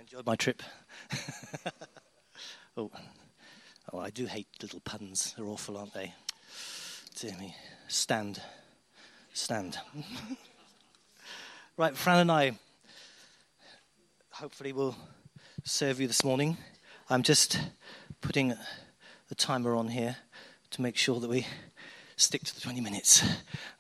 enjoyed 0.02 0.26
my 0.26 0.36
trip. 0.36 0.62
oh. 2.76 2.92
Oh, 3.94 4.00
I 4.00 4.10
do 4.10 4.26
hate 4.26 4.48
little 4.62 4.80
puns. 4.82 5.34
They're 5.36 5.48
awful, 5.48 5.78
aren't 5.78 5.94
they? 5.94 6.14
Dear 7.20 7.36
me. 7.38 7.56
Stand. 7.88 8.42
Stand. 9.34 9.78
right, 11.78 11.96
Fran 11.96 12.20
and 12.20 12.32
I 12.32 12.58
hopefully 14.32 14.74
will 14.74 14.96
serve 15.64 16.00
you 16.00 16.08
this 16.08 16.24
morning. 16.24 16.58
I'm 17.10 17.24
just 17.24 17.60
putting 18.22 18.56
the 19.30 19.36
timer 19.36 19.76
on 19.76 19.90
here 19.90 20.16
to 20.72 20.82
make 20.82 20.98
sure 20.98 21.20
that 21.20 21.30
we 21.30 21.46
stick 22.16 22.44
to 22.46 22.56
the 22.56 22.62
20 22.62 22.82
minutes. 22.82 23.24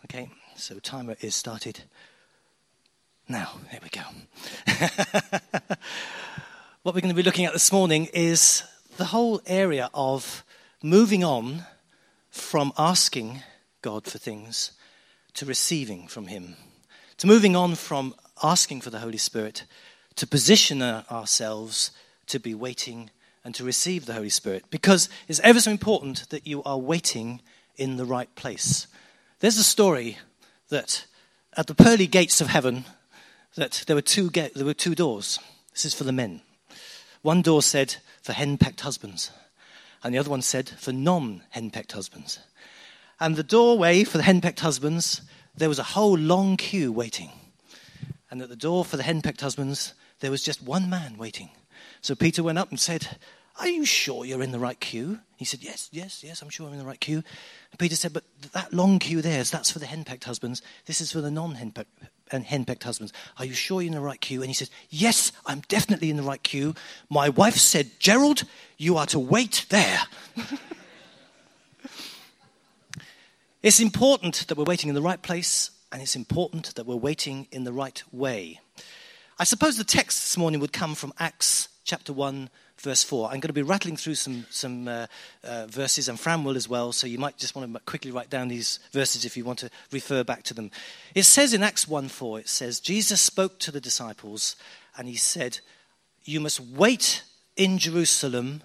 Okay, 0.05 0.29
so 0.55 0.79
timer 0.79 1.15
is 1.21 1.35
started 1.35 1.83
now. 3.27 3.53
There 3.71 3.79
we 3.81 3.89
go. 3.89 4.01
what 6.83 6.93
we're 6.93 7.01
going 7.01 7.09
to 7.09 7.15
be 7.15 7.23
looking 7.23 7.45
at 7.45 7.53
this 7.53 7.71
morning 7.71 8.09
is 8.13 8.63
the 8.97 9.05
whole 9.05 9.41
area 9.45 9.89
of 9.93 10.43
moving 10.83 11.23
on 11.23 11.65
from 12.29 12.73
asking 12.77 13.41
God 13.81 14.05
for 14.05 14.17
things 14.17 14.71
to 15.33 15.45
receiving 15.45 16.07
from 16.07 16.27
Him, 16.27 16.55
to 17.17 17.27
moving 17.27 17.55
on 17.55 17.75
from 17.75 18.15
asking 18.43 18.81
for 18.81 18.89
the 18.89 18.99
Holy 18.99 19.17
Spirit 19.17 19.65
to 20.15 20.27
position 20.27 20.81
ourselves 20.81 21.91
to 22.27 22.39
be 22.39 22.53
waiting 22.53 23.09
and 23.43 23.55
to 23.55 23.63
receive 23.63 24.05
the 24.05 24.13
Holy 24.13 24.29
Spirit 24.29 24.65
because 24.69 25.09
it's 25.27 25.39
ever 25.39 25.59
so 25.59 25.71
important 25.71 26.29
that 26.29 26.45
you 26.45 26.61
are 26.63 26.77
waiting 26.77 27.41
in 27.77 27.97
the 27.97 28.05
right 28.05 28.33
place. 28.35 28.87
There's 29.39 29.57
a 29.57 29.63
story 29.63 30.17
that 30.69 31.05
at 31.57 31.67
the 31.67 31.75
pearly 31.75 32.07
gates 32.07 32.41
of 32.41 32.47
heaven 32.47 32.85
that 33.55 33.83
there 33.87 33.95
were 33.95 34.01
two 34.01 34.29
ga- 34.29 34.51
there 34.55 34.65
were 34.65 34.73
two 34.73 34.95
doors. 34.95 35.39
This 35.71 35.85
is 35.85 35.93
for 35.93 36.03
the 36.03 36.11
men. 36.11 36.41
One 37.21 37.41
door 37.41 37.61
said 37.61 37.97
for 38.21 38.33
henpecked 38.33 38.81
husbands, 38.81 39.31
and 40.03 40.13
the 40.13 40.17
other 40.19 40.29
one 40.29 40.41
said 40.41 40.69
for 40.69 40.91
non-henpecked 40.91 41.91
husbands. 41.91 42.39
And 43.19 43.35
the 43.35 43.43
doorway 43.43 44.03
for 44.03 44.17
the 44.17 44.23
henpecked 44.23 44.61
husbands, 44.61 45.21
there 45.55 45.69
was 45.69 45.77
a 45.77 45.83
whole 45.83 46.17
long 46.17 46.57
queue 46.57 46.91
waiting. 46.91 47.29
And 48.31 48.41
at 48.41 48.49
the 48.49 48.55
door 48.55 48.83
for 48.83 48.97
the 48.97 49.03
henpecked 49.03 49.41
husbands, 49.41 49.93
there 50.21 50.31
was 50.31 50.43
just 50.43 50.63
one 50.63 50.89
man 50.89 51.17
waiting. 51.17 51.49
So 52.01 52.15
Peter 52.15 52.41
went 52.41 52.57
up 52.57 52.69
and 52.69 52.79
said, 52.79 53.19
Are 53.59 53.67
you 53.67 53.85
sure 53.85 54.25
you're 54.25 54.41
in 54.41 54.51
the 54.51 54.59
right 54.59 54.79
queue? 54.79 55.19
He 55.37 55.45
said, 55.45 55.61
Yes, 55.61 55.89
yes, 55.91 56.23
yes, 56.23 56.41
I'm 56.41 56.49
sure 56.49 56.65
I'm 56.65 56.73
in 56.73 56.79
the 56.79 56.85
right 56.85 56.99
queue. 56.99 57.23
And 57.71 57.79
Peter 57.79 57.95
said, 57.95 58.13
But 58.13 58.23
that 58.53 58.73
long 58.73 58.97
queue 58.97 59.21
there, 59.21 59.43
that's 59.43 59.69
for 59.69 59.79
the 59.79 59.85
henpecked 59.85 60.23
husbands. 60.23 60.63
This 60.85 61.01
is 61.01 61.11
for 61.11 61.21
the 61.21 61.29
non 61.29 61.55
henpecked 61.55 62.09
husbands. 62.83 63.13
Are 63.37 63.45
you 63.45 63.53
sure 63.53 63.81
you're 63.81 63.87
in 63.87 63.93
the 63.93 64.01
right 64.01 64.19
queue? 64.19 64.41
And 64.41 64.49
he 64.49 64.53
says, 64.53 64.69
Yes, 64.89 65.31
I'm 65.45 65.61
definitely 65.67 66.09
in 66.09 66.17
the 66.17 66.23
right 66.23 66.41
queue. 66.41 66.75
My 67.09 67.29
wife 67.29 67.55
said, 67.55 67.91
Gerald, 67.99 68.43
you 68.77 68.97
are 68.97 69.05
to 69.07 69.19
wait 69.19 69.65
there. 69.69 70.01
it's 73.63 73.79
important 73.79 74.47
that 74.47 74.57
we're 74.57 74.63
waiting 74.63 74.89
in 74.89 74.95
the 74.95 75.01
right 75.01 75.21
place, 75.21 75.71
and 75.91 76.01
it's 76.01 76.15
important 76.15 76.75
that 76.75 76.85
we're 76.85 76.95
waiting 76.95 77.47
in 77.51 77.63
the 77.63 77.73
right 77.73 78.01
way. 78.11 78.59
I 79.39 79.43
suppose 79.43 79.77
the 79.77 79.83
text 79.83 80.21
this 80.23 80.37
morning 80.37 80.59
would 80.59 80.73
come 80.73 80.95
from 80.95 81.13
Acts 81.19 81.69
chapter 81.83 82.13
1, 82.13 82.49
verse 82.81 83.03
4. 83.03 83.27
I'm 83.27 83.39
going 83.39 83.41
to 83.49 83.53
be 83.53 83.61
rattling 83.61 83.95
through 83.95 84.15
some, 84.15 84.45
some 84.49 84.87
uh, 84.87 85.07
uh, 85.43 85.67
verses, 85.67 86.09
and 86.09 86.19
Fran 86.19 86.43
will 86.43 86.57
as 86.57 86.67
well, 86.67 86.91
so 86.91 87.07
you 87.07 87.17
might 87.17 87.37
just 87.37 87.55
want 87.55 87.71
to 87.71 87.79
quickly 87.81 88.11
write 88.11 88.29
down 88.29 88.47
these 88.47 88.79
verses 88.91 89.25
if 89.25 89.37
you 89.37 89.45
want 89.45 89.59
to 89.59 89.69
refer 89.91 90.23
back 90.23 90.43
to 90.43 90.53
them. 90.53 90.71
It 91.15 91.23
says 91.23 91.53
in 91.53 91.63
Acts 91.63 91.87
1 91.87 92.09
4, 92.09 92.39
it 92.39 92.49
says, 92.49 92.79
Jesus 92.79 93.21
spoke 93.21 93.59
to 93.59 93.71
the 93.71 93.81
disciples, 93.81 94.55
and 94.97 95.07
he 95.07 95.15
said, 95.15 95.59
You 96.23 96.39
must 96.39 96.59
wait 96.59 97.23
in 97.55 97.77
Jerusalem 97.77 98.63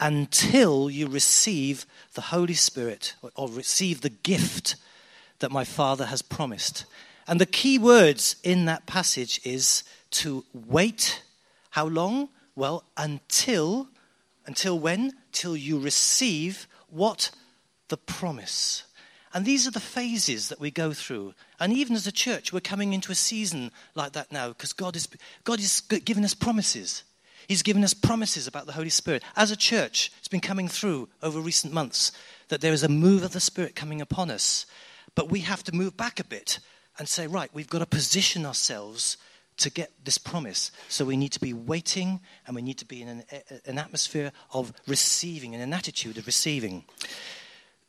until 0.00 0.88
you 0.88 1.08
receive 1.08 1.84
the 2.14 2.20
Holy 2.20 2.54
Spirit 2.54 3.14
or 3.34 3.48
receive 3.48 4.00
the 4.00 4.10
gift 4.10 4.76
that 5.40 5.50
my 5.50 5.64
Father 5.64 6.06
has 6.06 6.22
promised. 6.22 6.84
And 7.26 7.40
the 7.40 7.46
key 7.46 7.78
words 7.78 8.36
in 8.42 8.64
that 8.66 8.86
passage 8.86 9.40
is 9.44 9.84
to 10.10 10.44
wait. 10.54 11.22
How 11.70 11.86
long? 11.86 12.28
Well, 12.58 12.82
until, 12.96 13.86
until 14.44 14.80
when? 14.80 15.12
Till 15.30 15.56
you 15.56 15.78
receive 15.78 16.66
what? 16.90 17.30
The 17.86 17.96
promise. 17.96 18.82
And 19.32 19.46
these 19.46 19.68
are 19.68 19.70
the 19.70 19.78
phases 19.78 20.48
that 20.48 20.58
we 20.58 20.72
go 20.72 20.92
through. 20.92 21.34
And 21.60 21.72
even 21.72 21.94
as 21.94 22.08
a 22.08 22.12
church, 22.12 22.52
we're 22.52 22.58
coming 22.58 22.94
into 22.94 23.12
a 23.12 23.14
season 23.14 23.70
like 23.94 24.14
that 24.14 24.32
now 24.32 24.48
because 24.48 24.72
God 24.72 24.96
is, 24.96 25.06
God 25.44 25.60
is 25.60 25.82
giving 25.82 26.24
us 26.24 26.34
promises. 26.34 27.04
He's 27.46 27.62
given 27.62 27.84
us 27.84 27.94
promises 27.94 28.48
about 28.48 28.66
the 28.66 28.72
Holy 28.72 28.90
Spirit. 28.90 29.22
As 29.36 29.52
a 29.52 29.56
church, 29.56 30.10
it's 30.18 30.26
been 30.26 30.40
coming 30.40 30.66
through 30.66 31.08
over 31.22 31.38
recent 31.38 31.72
months 31.72 32.10
that 32.48 32.60
there 32.60 32.72
is 32.72 32.82
a 32.82 32.88
move 32.88 33.22
of 33.22 33.34
the 33.34 33.40
Spirit 33.40 33.76
coming 33.76 34.00
upon 34.00 34.32
us. 34.32 34.66
But 35.14 35.30
we 35.30 35.40
have 35.42 35.62
to 35.62 35.76
move 35.76 35.96
back 35.96 36.18
a 36.18 36.24
bit 36.24 36.58
and 36.98 37.08
say, 37.08 37.28
right, 37.28 37.54
we've 37.54 37.70
got 37.70 37.78
to 37.78 37.86
position 37.86 38.44
ourselves 38.44 39.16
to 39.58 39.70
get 39.70 39.92
this 40.04 40.18
promise. 40.18 40.70
So 40.88 41.04
we 41.04 41.16
need 41.16 41.32
to 41.32 41.40
be 41.40 41.52
waiting 41.52 42.20
and 42.46 42.56
we 42.56 42.62
need 42.62 42.78
to 42.78 42.84
be 42.84 43.02
in 43.02 43.08
an, 43.08 43.24
an 43.66 43.78
atmosphere 43.78 44.32
of 44.52 44.72
receiving, 44.86 45.52
in 45.52 45.60
an 45.60 45.72
attitude 45.72 46.18
of 46.18 46.26
receiving. 46.26 46.84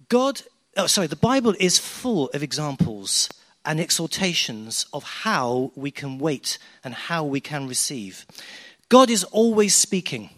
God, 0.09 0.41
oh, 0.77 0.87
sorry, 0.87 1.07
the 1.07 1.15
Bible 1.15 1.55
is 1.59 1.79
full 1.79 2.29
of 2.29 2.43
examples 2.43 3.29
and 3.65 3.79
exhortations 3.79 4.85
of 4.93 5.03
how 5.03 5.71
we 5.75 5.91
can 5.91 6.17
wait 6.17 6.57
and 6.83 6.93
how 6.93 7.23
we 7.23 7.39
can 7.39 7.67
receive. 7.67 8.25
God 8.89 9.09
is 9.09 9.23
always 9.25 9.75
speaking. 9.75 10.31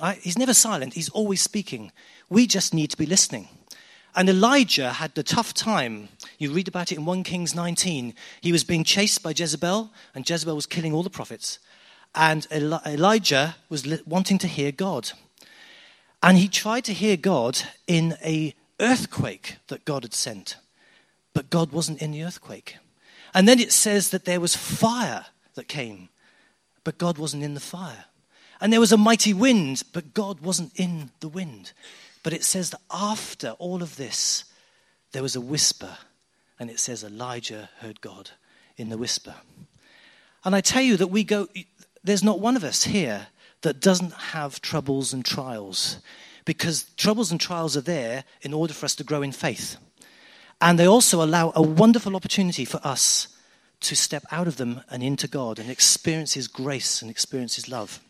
Right? 0.00 0.18
He's 0.18 0.38
never 0.38 0.54
silent, 0.54 0.94
he's 0.94 1.08
always 1.08 1.42
speaking. 1.42 1.92
We 2.28 2.46
just 2.46 2.74
need 2.74 2.90
to 2.90 2.96
be 2.96 3.06
listening. 3.06 3.48
And 4.14 4.28
Elijah 4.28 4.92
had 4.92 5.14
the 5.14 5.22
tough 5.22 5.54
time. 5.54 6.08
You 6.44 6.52
read 6.52 6.68
about 6.68 6.92
it 6.92 6.98
in 6.98 7.06
1 7.06 7.22
Kings 7.22 7.54
19. 7.54 8.12
He 8.42 8.52
was 8.52 8.64
being 8.64 8.84
chased 8.84 9.22
by 9.22 9.32
Jezebel, 9.34 9.90
and 10.14 10.28
Jezebel 10.28 10.54
was 10.54 10.66
killing 10.66 10.92
all 10.92 11.02
the 11.02 11.08
prophets. 11.08 11.58
And 12.14 12.46
Elijah 12.52 13.56
was 13.70 14.02
wanting 14.04 14.36
to 14.38 14.46
hear 14.46 14.70
God. 14.70 15.12
And 16.22 16.36
he 16.36 16.48
tried 16.48 16.84
to 16.84 16.92
hear 16.92 17.16
God 17.16 17.62
in 17.86 18.18
a 18.22 18.54
earthquake 18.78 19.56
that 19.68 19.86
God 19.86 20.02
had 20.02 20.12
sent. 20.12 20.56
But 21.32 21.48
God 21.48 21.72
wasn't 21.72 22.02
in 22.02 22.10
the 22.10 22.24
earthquake. 22.24 22.76
And 23.32 23.48
then 23.48 23.58
it 23.58 23.72
says 23.72 24.10
that 24.10 24.26
there 24.26 24.38
was 24.38 24.54
fire 24.54 25.24
that 25.54 25.66
came, 25.66 26.10
but 26.84 26.98
God 26.98 27.16
wasn't 27.16 27.42
in 27.42 27.54
the 27.54 27.58
fire. 27.58 28.04
And 28.60 28.70
there 28.70 28.80
was 28.80 28.92
a 28.92 28.98
mighty 28.98 29.32
wind, 29.32 29.82
but 29.94 30.12
God 30.12 30.40
wasn't 30.40 30.78
in 30.78 31.10
the 31.20 31.28
wind. 31.28 31.72
But 32.22 32.34
it 32.34 32.44
says 32.44 32.68
that 32.68 32.82
after 32.90 33.52
all 33.52 33.82
of 33.82 33.96
this, 33.96 34.44
there 35.12 35.22
was 35.22 35.36
a 35.36 35.40
whisper, 35.40 35.96
and 36.58 36.70
it 36.70 36.78
says 36.78 37.04
Elijah 37.04 37.68
heard 37.80 38.00
God 38.00 38.30
in 38.76 38.88
the 38.88 38.98
whisper. 38.98 39.34
And 40.44 40.54
I 40.54 40.60
tell 40.60 40.82
you 40.82 40.96
that 40.96 41.08
we 41.08 41.24
go, 41.24 41.48
there's 42.02 42.22
not 42.22 42.40
one 42.40 42.56
of 42.56 42.64
us 42.64 42.84
here 42.84 43.28
that 43.62 43.80
doesn't 43.80 44.12
have 44.12 44.60
troubles 44.60 45.12
and 45.12 45.24
trials, 45.24 45.98
because 46.44 46.84
troubles 46.96 47.30
and 47.30 47.40
trials 47.40 47.76
are 47.76 47.82
there 47.82 48.24
in 48.42 48.52
order 48.52 48.74
for 48.74 48.84
us 48.84 48.94
to 48.96 49.04
grow 49.04 49.22
in 49.22 49.32
faith. 49.32 49.76
And 50.60 50.78
they 50.78 50.86
also 50.86 51.22
allow 51.22 51.52
a 51.54 51.62
wonderful 51.62 52.14
opportunity 52.14 52.64
for 52.64 52.80
us 52.84 53.28
to 53.80 53.96
step 53.96 54.24
out 54.30 54.46
of 54.46 54.56
them 54.56 54.82
and 54.90 55.02
into 55.02 55.28
God 55.28 55.58
and 55.58 55.70
experience 55.70 56.34
His 56.34 56.48
grace 56.48 57.02
and 57.02 57.10
experience 57.10 57.56
His 57.56 57.68
love. 57.68 58.00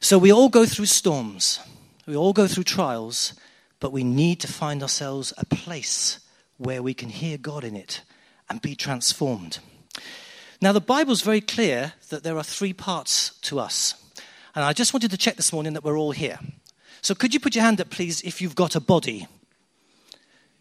So 0.00 0.18
we 0.18 0.32
all 0.32 0.48
go 0.50 0.66
through 0.66 0.86
storms. 0.86 1.60
We 2.06 2.16
all 2.16 2.34
go 2.34 2.46
through 2.46 2.64
trials, 2.64 3.32
but 3.80 3.92
we 3.92 4.04
need 4.04 4.40
to 4.40 4.48
find 4.48 4.82
ourselves 4.82 5.32
a 5.38 5.46
place 5.46 6.20
where 6.56 6.82
we 6.82 6.94
can 6.94 7.08
hear 7.08 7.38
God 7.38 7.64
in 7.64 7.76
it 7.76 8.02
and 8.48 8.60
be 8.60 8.74
transformed. 8.74 9.58
Now, 10.60 10.72
the 10.72 10.80
Bible's 10.80 11.22
very 11.22 11.40
clear 11.40 11.94
that 12.08 12.22
there 12.22 12.36
are 12.36 12.44
three 12.44 12.72
parts 12.72 13.38
to 13.42 13.58
us. 13.58 13.94
And 14.54 14.64
I 14.64 14.72
just 14.72 14.94
wanted 14.94 15.10
to 15.10 15.16
check 15.16 15.36
this 15.36 15.52
morning 15.52 15.72
that 15.72 15.84
we're 15.84 15.98
all 15.98 16.12
here. 16.12 16.38
So, 17.02 17.14
could 17.14 17.34
you 17.34 17.40
put 17.40 17.54
your 17.54 17.64
hand 17.64 17.80
up, 17.80 17.90
please, 17.90 18.22
if 18.22 18.40
you've 18.40 18.54
got 18.54 18.76
a 18.76 18.80
body? 18.80 19.26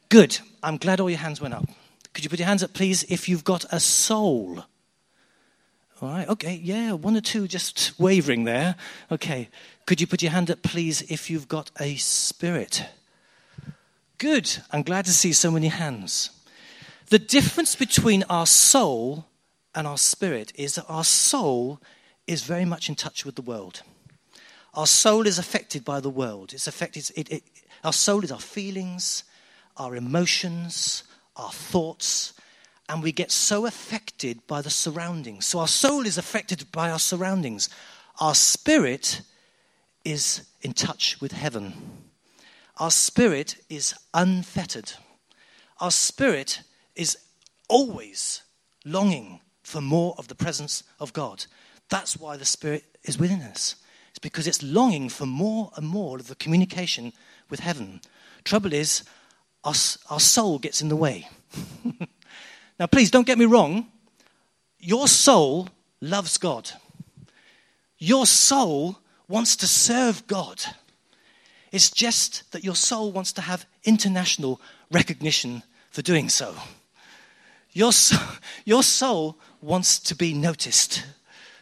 Good. 0.09 0.39
I'm 0.61 0.77
glad 0.77 0.99
all 0.99 1.09
your 1.09 1.19
hands 1.19 1.39
went 1.39 1.53
up. 1.53 1.67
Could 2.13 2.23
you 2.23 2.29
put 2.29 2.39
your 2.39 2.47
hands 2.47 2.63
up, 2.63 2.73
please, 2.73 3.03
if 3.03 3.27
you've 3.27 3.43
got 3.43 3.65
a 3.71 3.79
soul? 3.79 4.63
All 6.01 6.09
right, 6.09 6.27
okay, 6.27 6.59
yeah, 6.61 6.91
one 6.91 7.15
or 7.15 7.21
two 7.21 7.47
just 7.47 7.97
wavering 7.97 8.43
there. 8.43 8.75
Okay, 9.11 9.49
could 9.85 10.01
you 10.01 10.07
put 10.07 10.21
your 10.21 10.31
hand 10.31 10.51
up, 10.51 10.61
please, 10.61 11.01
if 11.03 11.29
you've 11.29 11.47
got 11.47 11.71
a 11.79 11.95
spirit? 11.95 12.85
Good. 14.17 14.57
I'm 14.71 14.83
glad 14.83 15.05
to 15.05 15.13
see 15.13 15.33
so 15.33 15.51
many 15.51 15.67
hands. 15.67 16.29
The 17.07 17.19
difference 17.19 17.75
between 17.75 18.23
our 18.29 18.45
soul 18.45 19.25
and 19.75 19.85
our 19.85 19.97
spirit 19.97 20.51
is 20.55 20.75
that 20.75 20.85
our 20.87 21.03
soul 21.03 21.79
is 22.27 22.43
very 22.43 22.65
much 22.65 22.89
in 22.89 22.95
touch 22.95 23.25
with 23.25 23.35
the 23.35 23.41
world. 23.41 23.81
Our 24.73 24.87
soul 24.87 25.27
is 25.27 25.37
affected 25.37 25.83
by 25.83 25.99
the 25.99 26.09
world. 26.09 26.53
It's 26.53 26.67
affected, 26.67 27.11
it, 27.15 27.31
it, 27.31 27.43
our 27.83 27.93
soul 27.93 28.23
is 28.23 28.31
our 28.31 28.39
feelings, 28.39 29.23
our 29.77 29.95
emotions, 29.95 31.03
our 31.35 31.51
thoughts, 31.51 32.33
and 32.89 33.03
we 33.03 33.11
get 33.11 33.31
so 33.31 33.65
affected 33.65 34.45
by 34.47 34.61
the 34.61 34.69
surroundings. 34.69 35.45
So 35.45 35.59
our 35.59 35.67
soul 35.67 36.05
is 36.05 36.17
affected 36.17 36.71
by 36.71 36.89
our 36.89 36.99
surroundings. 36.99 37.69
Our 38.19 38.35
spirit 38.35 39.21
is 40.05 40.41
in 40.61 40.73
touch 40.73 41.19
with 41.21 41.31
heaven. 41.31 41.73
Our 42.77 42.91
spirit 42.91 43.57
is 43.69 43.93
unfettered. 44.13 44.93
Our 45.79 45.91
spirit 45.91 46.61
is 46.95 47.17
always 47.69 48.41
longing 48.85 49.39
for 49.63 49.81
more 49.81 50.15
of 50.17 50.27
the 50.27 50.35
presence 50.35 50.83
of 50.99 51.13
God. 51.13 51.45
That's 51.89 52.17
why 52.17 52.37
the 52.37 52.45
Spirit 52.45 52.83
is 53.03 53.17
within 53.17 53.41
us. 53.41 53.75
It's 54.09 54.19
because 54.19 54.47
it's 54.47 54.61
longing 54.61 55.09
for 55.09 55.25
more 55.25 55.71
and 55.75 55.87
more 55.87 56.17
of 56.17 56.27
the 56.27 56.35
communication 56.35 57.13
with 57.49 57.59
heaven. 57.59 58.01
Trouble 58.43 58.73
is, 58.73 59.03
our, 59.63 59.73
our 60.09 60.19
soul 60.19 60.59
gets 60.59 60.81
in 60.81 60.89
the 60.89 60.95
way. 60.95 61.27
now, 62.79 62.87
please 62.87 63.09
don't 63.09 63.25
get 63.27 63.37
me 63.37 63.45
wrong. 63.45 63.87
Your 64.79 65.07
soul 65.07 65.69
loves 66.01 66.37
God. 66.37 66.71
Your 67.97 68.25
soul 68.25 68.99
wants 69.27 69.55
to 69.57 69.67
serve 69.67 70.27
God. 70.27 70.63
It's 71.73 71.89
just 71.89 72.51
that 72.51 72.63
your 72.63 72.75
soul 72.75 73.11
wants 73.11 73.33
to 73.33 73.41
have 73.41 73.65
international 73.83 74.61
recognition 74.91 75.63
for 75.89 76.03
doing 76.03 76.29
so. 76.29 76.55
Your, 77.73 77.91
your 78.65 78.83
soul 78.83 79.39
wants 79.59 79.97
to 80.01 80.15
be 80.15 80.35
noticed. 80.35 81.03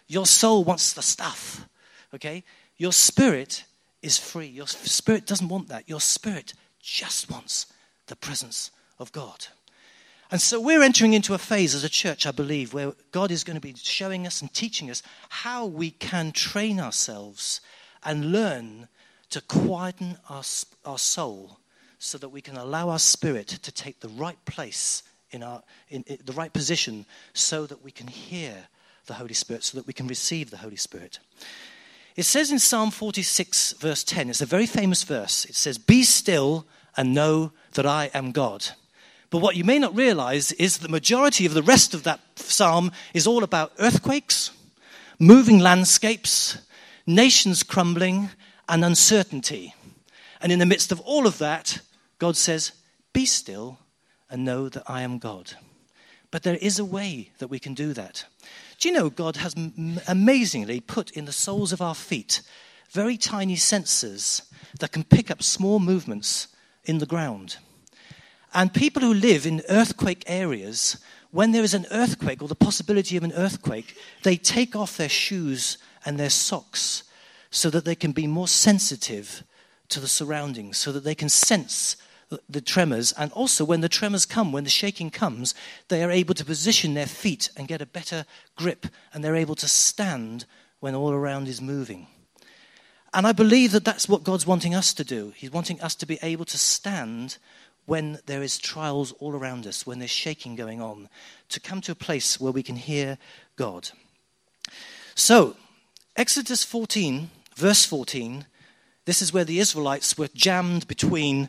Your 0.09 0.25
soul 0.25 0.65
wants 0.65 0.91
the 0.91 1.01
stuff. 1.01 1.65
Okay? 2.13 2.43
Your 2.75 2.91
spirit 2.91 3.63
is 4.01 4.17
free. 4.17 4.47
Your 4.47 4.67
spirit 4.67 5.25
doesn't 5.25 5.47
want 5.47 5.69
that. 5.69 5.87
Your 5.87 6.01
spirit 6.01 6.55
just 6.81 7.31
wants 7.31 7.67
the 8.07 8.17
presence 8.17 8.69
of 8.99 9.13
God. 9.13 9.47
And 10.29 10.41
so 10.41 10.59
we're 10.59 10.83
entering 10.83 11.13
into 11.13 11.33
a 11.33 11.37
phase 11.37 11.73
as 11.73 11.85
a 11.85 11.89
church, 11.89 12.25
I 12.25 12.31
believe, 12.31 12.73
where 12.73 12.93
God 13.13 13.31
is 13.31 13.45
going 13.45 13.55
to 13.55 13.61
be 13.61 13.75
showing 13.77 14.27
us 14.27 14.41
and 14.41 14.53
teaching 14.53 14.89
us 14.89 15.03
how 15.29 15.65
we 15.65 15.91
can 15.91 16.33
train 16.33 16.81
ourselves 16.81 17.61
and 18.03 18.33
learn 18.33 18.89
to 19.31 19.41
quieten 19.41 20.17
our, 20.29 20.43
our 20.85 20.97
soul 20.97 21.59
so 21.99 22.17
that 22.17 22.29
we 22.29 22.41
can 22.41 22.57
allow 22.57 22.89
our 22.89 22.99
spirit 22.99 23.47
to 23.47 23.71
take 23.71 23.99
the 23.99 24.09
right 24.09 24.43
place 24.45 25.03
in, 25.31 25.43
our, 25.43 25.63
in, 25.89 26.03
in 26.07 26.19
the 26.23 26.33
right 26.33 26.51
position 26.51 27.05
so 27.33 27.65
that 27.65 27.83
we 27.83 27.91
can 27.91 28.07
hear 28.07 28.55
the 29.07 29.13
Holy 29.13 29.33
Spirit, 29.33 29.63
so 29.63 29.77
that 29.77 29.87
we 29.87 29.93
can 29.93 30.07
receive 30.07 30.51
the 30.51 30.57
Holy 30.57 30.75
Spirit. 30.75 31.19
It 32.15 32.23
says 32.23 32.51
in 32.51 32.59
Psalm 32.59 32.91
46, 32.91 33.73
verse 33.73 34.03
10, 34.03 34.29
it's 34.29 34.41
a 34.41 34.45
very 34.45 34.65
famous 34.65 35.03
verse. 35.03 35.45
It 35.45 35.55
says, 35.55 35.77
Be 35.77 36.03
still 36.03 36.65
and 36.97 37.13
know 37.13 37.53
that 37.73 37.85
I 37.85 38.11
am 38.13 38.31
God. 38.31 38.67
But 39.29 39.39
what 39.39 39.55
you 39.55 39.63
may 39.63 39.79
not 39.79 39.95
realize 39.95 40.51
is 40.53 40.77
the 40.77 40.89
majority 40.89 41.45
of 41.45 41.53
the 41.53 41.63
rest 41.63 41.93
of 41.93 42.03
that 42.03 42.19
psalm 42.35 42.91
is 43.13 43.25
all 43.25 43.43
about 43.43 43.71
earthquakes, 43.79 44.51
moving 45.19 45.59
landscapes, 45.59 46.57
nations 47.07 47.63
crumbling, 47.63 48.29
and 48.67 48.83
uncertainty. 48.83 49.75
And 50.41 50.51
in 50.51 50.59
the 50.59 50.65
midst 50.65 50.91
of 50.91 50.99
all 51.01 51.27
of 51.27 51.37
that, 51.37 51.79
God 52.17 52.35
says, 52.35 52.71
Be 53.13 53.25
still 53.25 53.79
and 54.29 54.45
know 54.45 54.69
that 54.69 54.83
I 54.87 55.01
am 55.01 55.19
God. 55.19 55.53
But 56.31 56.43
there 56.43 56.57
is 56.61 56.79
a 56.79 56.85
way 56.85 57.31
that 57.39 57.49
we 57.49 57.59
can 57.59 57.73
do 57.73 57.93
that. 57.93 58.25
Do 58.79 58.87
you 58.87 58.95
know 58.95 59.09
God 59.09 59.35
has 59.35 59.53
m- 59.55 59.99
amazingly 60.07 60.79
put 60.79 61.11
in 61.11 61.25
the 61.25 61.31
soles 61.31 61.73
of 61.73 61.81
our 61.81 61.95
feet 61.95 62.41
very 62.89 63.17
tiny 63.17 63.55
sensors 63.55 64.41
that 64.79 64.91
can 64.91 65.03
pick 65.03 65.29
up 65.29 65.43
small 65.43 65.79
movements 65.79 66.47
in 66.85 66.97
the 66.97 67.05
ground? 67.05 67.57
And 68.53 68.73
people 68.73 69.01
who 69.01 69.13
live 69.13 69.45
in 69.45 69.61
earthquake 69.69 70.23
areas, 70.27 70.97
when 71.31 71.51
there 71.51 71.63
is 71.63 71.73
an 71.73 71.85
earthquake 71.91 72.41
or 72.41 72.47
the 72.47 72.55
possibility 72.55 73.15
of 73.15 73.23
an 73.23 73.33
earthquake, 73.33 73.95
they 74.23 74.35
take 74.35 74.75
off 74.75 74.97
their 74.97 75.09
shoes 75.09 75.77
and 76.05 76.17
their 76.17 76.29
socks 76.29 77.03
so 77.51 77.69
that 77.69 77.85
they 77.85 77.95
can 77.95 78.13
be 78.13 78.25
more 78.25 78.47
sensitive 78.47 79.43
to 79.89 79.99
the 79.99 80.07
surroundings, 80.07 80.77
so 80.77 80.91
that 80.91 81.03
they 81.03 81.13
can 81.13 81.29
sense 81.29 81.97
the 82.49 82.61
tremors. 82.61 83.11
And 83.11 83.31
also, 83.33 83.65
when 83.65 83.81
the 83.81 83.89
tremors 83.89 84.25
come, 84.25 84.51
when 84.51 84.63
the 84.63 84.69
shaking 84.69 85.09
comes, 85.09 85.53
they 85.89 86.03
are 86.03 86.11
able 86.11 86.33
to 86.35 86.45
position 86.45 86.93
their 86.93 87.07
feet 87.07 87.49
and 87.57 87.67
get 87.67 87.81
a 87.81 87.85
better 87.85 88.25
grip, 88.55 88.87
and 89.13 89.23
they're 89.23 89.35
able 89.35 89.55
to 89.55 89.67
stand 89.67 90.45
when 90.79 90.95
all 90.95 91.11
around 91.11 91.47
is 91.47 91.61
moving. 91.61 92.07
And 93.13 93.27
I 93.27 93.33
believe 93.33 93.73
that 93.73 93.83
that's 93.83 94.07
what 94.07 94.23
God's 94.23 94.47
wanting 94.47 94.73
us 94.73 94.93
to 94.93 95.03
do. 95.03 95.33
He's 95.35 95.51
wanting 95.51 95.81
us 95.81 95.95
to 95.95 96.05
be 96.05 96.17
able 96.21 96.45
to 96.45 96.57
stand 96.57 97.37
when 97.85 98.19
there 98.25 98.41
is 98.41 98.57
trials 98.57 99.11
all 99.19 99.35
around 99.35 99.67
us, 99.67 99.85
when 99.85 99.99
there's 99.99 100.11
shaking 100.11 100.55
going 100.55 100.81
on, 100.81 101.09
to 101.49 101.59
come 101.59 101.81
to 101.81 101.91
a 101.91 101.95
place 101.95 102.39
where 102.39 102.53
we 102.53 102.63
can 102.63 102.77
hear 102.77 103.17
God. 103.57 103.89
So, 105.13 105.57
Exodus 106.15 106.63
14, 106.63 107.29
verse 107.61 107.85
14, 107.85 108.47
this 109.05 109.21
is 109.21 109.31
where 109.31 109.45
the 109.45 109.59
Israelites 109.59 110.17
were 110.17 110.29
jammed 110.33 110.87
between 110.87 111.47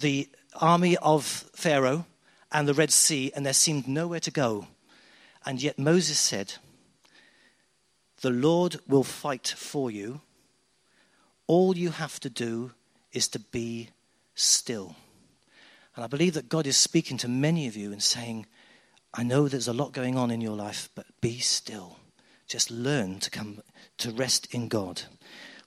the 0.00 0.28
army 0.60 0.96
of 0.98 1.24
Pharaoh 1.52 2.06
and 2.52 2.68
the 2.68 2.74
Red 2.74 2.92
Sea, 2.92 3.32
and 3.34 3.44
there 3.44 3.52
seemed 3.52 3.88
nowhere 3.88 4.20
to 4.20 4.30
go. 4.30 4.68
And 5.44 5.60
yet 5.60 5.76
Moses 5.76 6.18
said, 6.18 6.54
The 8.20 8.30
Lord 8.30 8.76
will 8.86 9.02
fight 9.02 9.48
for 9.48 9.90
you. 9.90 10.20
All 11.48 11.76
you 11.76 11.90
have 11.90 12.20
to 12.20 12.30
do 12.30 12.70
is 13.12 13.26
to 13.28 13.40
be 13.40 13.88
still. 14.36 14.94
And 15.96 16.04
I 16.04 16.06
believe 16.06 16.34
that 16.34 16.48
God 16.48 16.68
is 16.68 16.76
speaking 16.76 17.16
to 17.18 17.28
many 17.28 17.66
of 17.66 17.76
you 17.76 17.90
and 17.90 18.02
saying, 18.02 18.46
I 19.12 19.24
know 19.24 19.48
there's 19.48 19.66
a 19.66 19.72
lot 19.72 19.92
going 19.92 20.16
on 20.16 20.30
in 20.30 20.40
your 20.40 20.54
life, 20.54 20.88
but 20.94 21.06
be 21.20 21.40
still. 21.40 21.96
Just 22.46 22.70
learn 22.70 23.18
to 23.18 23.30
come 23.30 23.60
to 23.96 24.12
rest 24.12 24.54
in 24.54 24.68
God. 24.68 25.02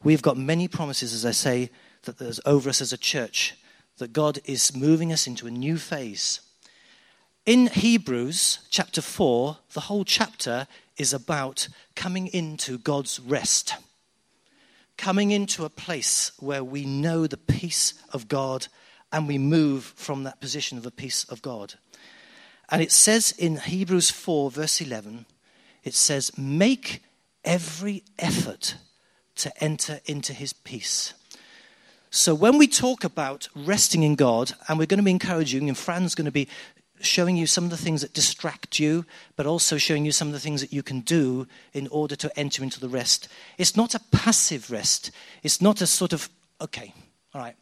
We've 0.03 0.21
got 0.21 0.37
many 0.37 0.67
promises, 0.67 1.13
as 1.13 1.25
I 1.25 1.31
say, 1.31 1.69
that 2.03 2.17
there's 2.17 2.39
over 2.45 2.69
us 2.69 2.81
as 2.81 2.91
a 2.91 2.97
church 2.97 3.55
that 3.97 4.13
God 4.13 4.39
is 4.45 4.75
moving 4.75 5.13
us 5.13 5.27
into 5.27 5.45
a 5.45 5.51
new 5.51 5.77
phase. 5.77 6.41
In 7.45 7.67
Hebrews 7.67 8.59
chapter 8.71 9.01
4, 9.01 9.57
the 9.73 9.81
whole 9.81 10.03
chapter 10.03 10.67
is 10.97 11.13
about 11.13 11.67
coming 11.95 12.27
into 12.27 12.79
God's 12.79 13.19
rest, 13.19 13.75
coming 14.97 15.31
into 15.31 15.65
a 15.65 15.69
place 15.69 16.31
where 16.39 16.63
we 16.63 16.85
know 16.85 17.27
the 17.27 17.37
peace 17.37 17.93
of 18.11 18.27
God 18.27 18.67
and 19.11 19.27
we 19.27 19.37
move 19.37 19.83
from 19.95 20.23
that 20.23 20.41
position 20.41 20.77
of 20.77 20.83
the 20.83 20.91
peace 20.91 21.23
of 21.25 21.41
God. 21.41 21.75
And 22.69 22.81
it 22.81 22.91
says 22.91 23.33
in 23.37 23.57
Hebrews 23.57 24.09
4, 24.09 24.49
verse 24.49 24.81
11, 24.81 25.25
it 25.83 25.93
says, 25.93 26.35
Make 26.37 27.03
every 27.43 28.03
effort 28.17 28.77
to 29.35 29.63
enter 29.63 29.99
into 30.05 30.33
his 30.33 30.53
peace 30.53 31.13
so 32.13 32.35
when 32.35 32.57
we 32.57 32.67
talk 32.67 33.05
about 33.05 33.47
resting 33.55 34.03
in 34.03 34.15
God, 34.15 34.51
and 34.67 34.77
we're 34.77 34.85
going 34.85 34.99
to 34.99 35.03
be 35.03 35.11
encouraging, 35.11 35.69
and 35.69 35.77
Fran's 35.77 36.13
going 36.13 36.25
to 36.25 36.31
be 36.31 36.49
showing 36.99 37.37
you 37.37 37.47
some 37.47 37.63
of 37.63 37.69
the 37.69 37.77
things 37.77 38.01
that 38.01 38.13
distract 38.13 38.79
you, 38.79 39.05
but 39.37 39.45
also 39.45 39.77
showing 39.77 40.03
you 40.03 40.11
some 40.11 40.27
of 40.27 40.33
the 40.33 40.39
things 40.39 40.59
that 40.59 40.73
you 40.73 40.83
can 40.83 40.99
do 40.99 41.47
in 41.73 41.87
order 41.87 42.17
to 42.17 42.37
enter 42.37 42.63
into 42.63 42.81
the 42.81 42.89
rest. 42.89 43.29
It's 43.57 43.77
not 43.77 43.95
a 43.95 44.01
passive 44.11 44.69
rest. 44.69 45.11
It's 45.41 45.61
not 45.61 45.79
a 45.79 45.87
sort 45.87 46.11
of, 46.11 46.29
okay, 46.59 46.93
all 47.33 47.41
right, 47.41 47.55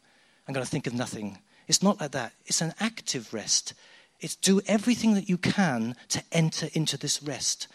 I'm 0.48 0.52
going 0.52 0.66
to 0.66 0.70
think 0.70 0.88
of 0.88 0.94
nothing. 0.94 1.38
It's 1.68 1.82
not 1.82 2.00
like 2.00 2.10
that. 2.10 2.32
It's 2.46 2.60
an 2.60 2.74
active 2.80 3.32
rest. 3.32 3.72
It's 4.18 4.34
do 4.34 4.60
everything 4.66 5.14
that 5.14 5.28
you 5.28 5.38
can 5.38 5.94
to 6.08 6.24
enter 6.32 6.68
into 6.72 6.96
this 6.96 7.22
rest. 7.22 7.68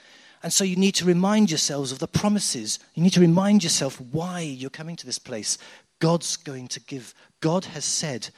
And 0.46 0.54
so 0.54 0.64
you 0.64 0.76
need 0.76 0.94
to 0.96 1.06
remind 1.06 1.50
yourselves 1.50 1.92
of 1.92 1.98
the 1.98 2.08
promises. 2.08 2.78
You 2.94 3.02
need 3.02 3.14
to 3.14 3.20
remind 3.20 3.64
yourself 3.64 4.00
why 4.00 4.42
you're 4.42 4.70
coming 4.70 4.96
to 4.96 5.06
this 5.08 5.18
place. 5.18 5.58
God's 5.98 6.38
going 6.38 6.68
to 6.68 6.80
give. 6.82 7.16
God 7.40 7.66
has 7.66 7.84
said, 7.84 8.30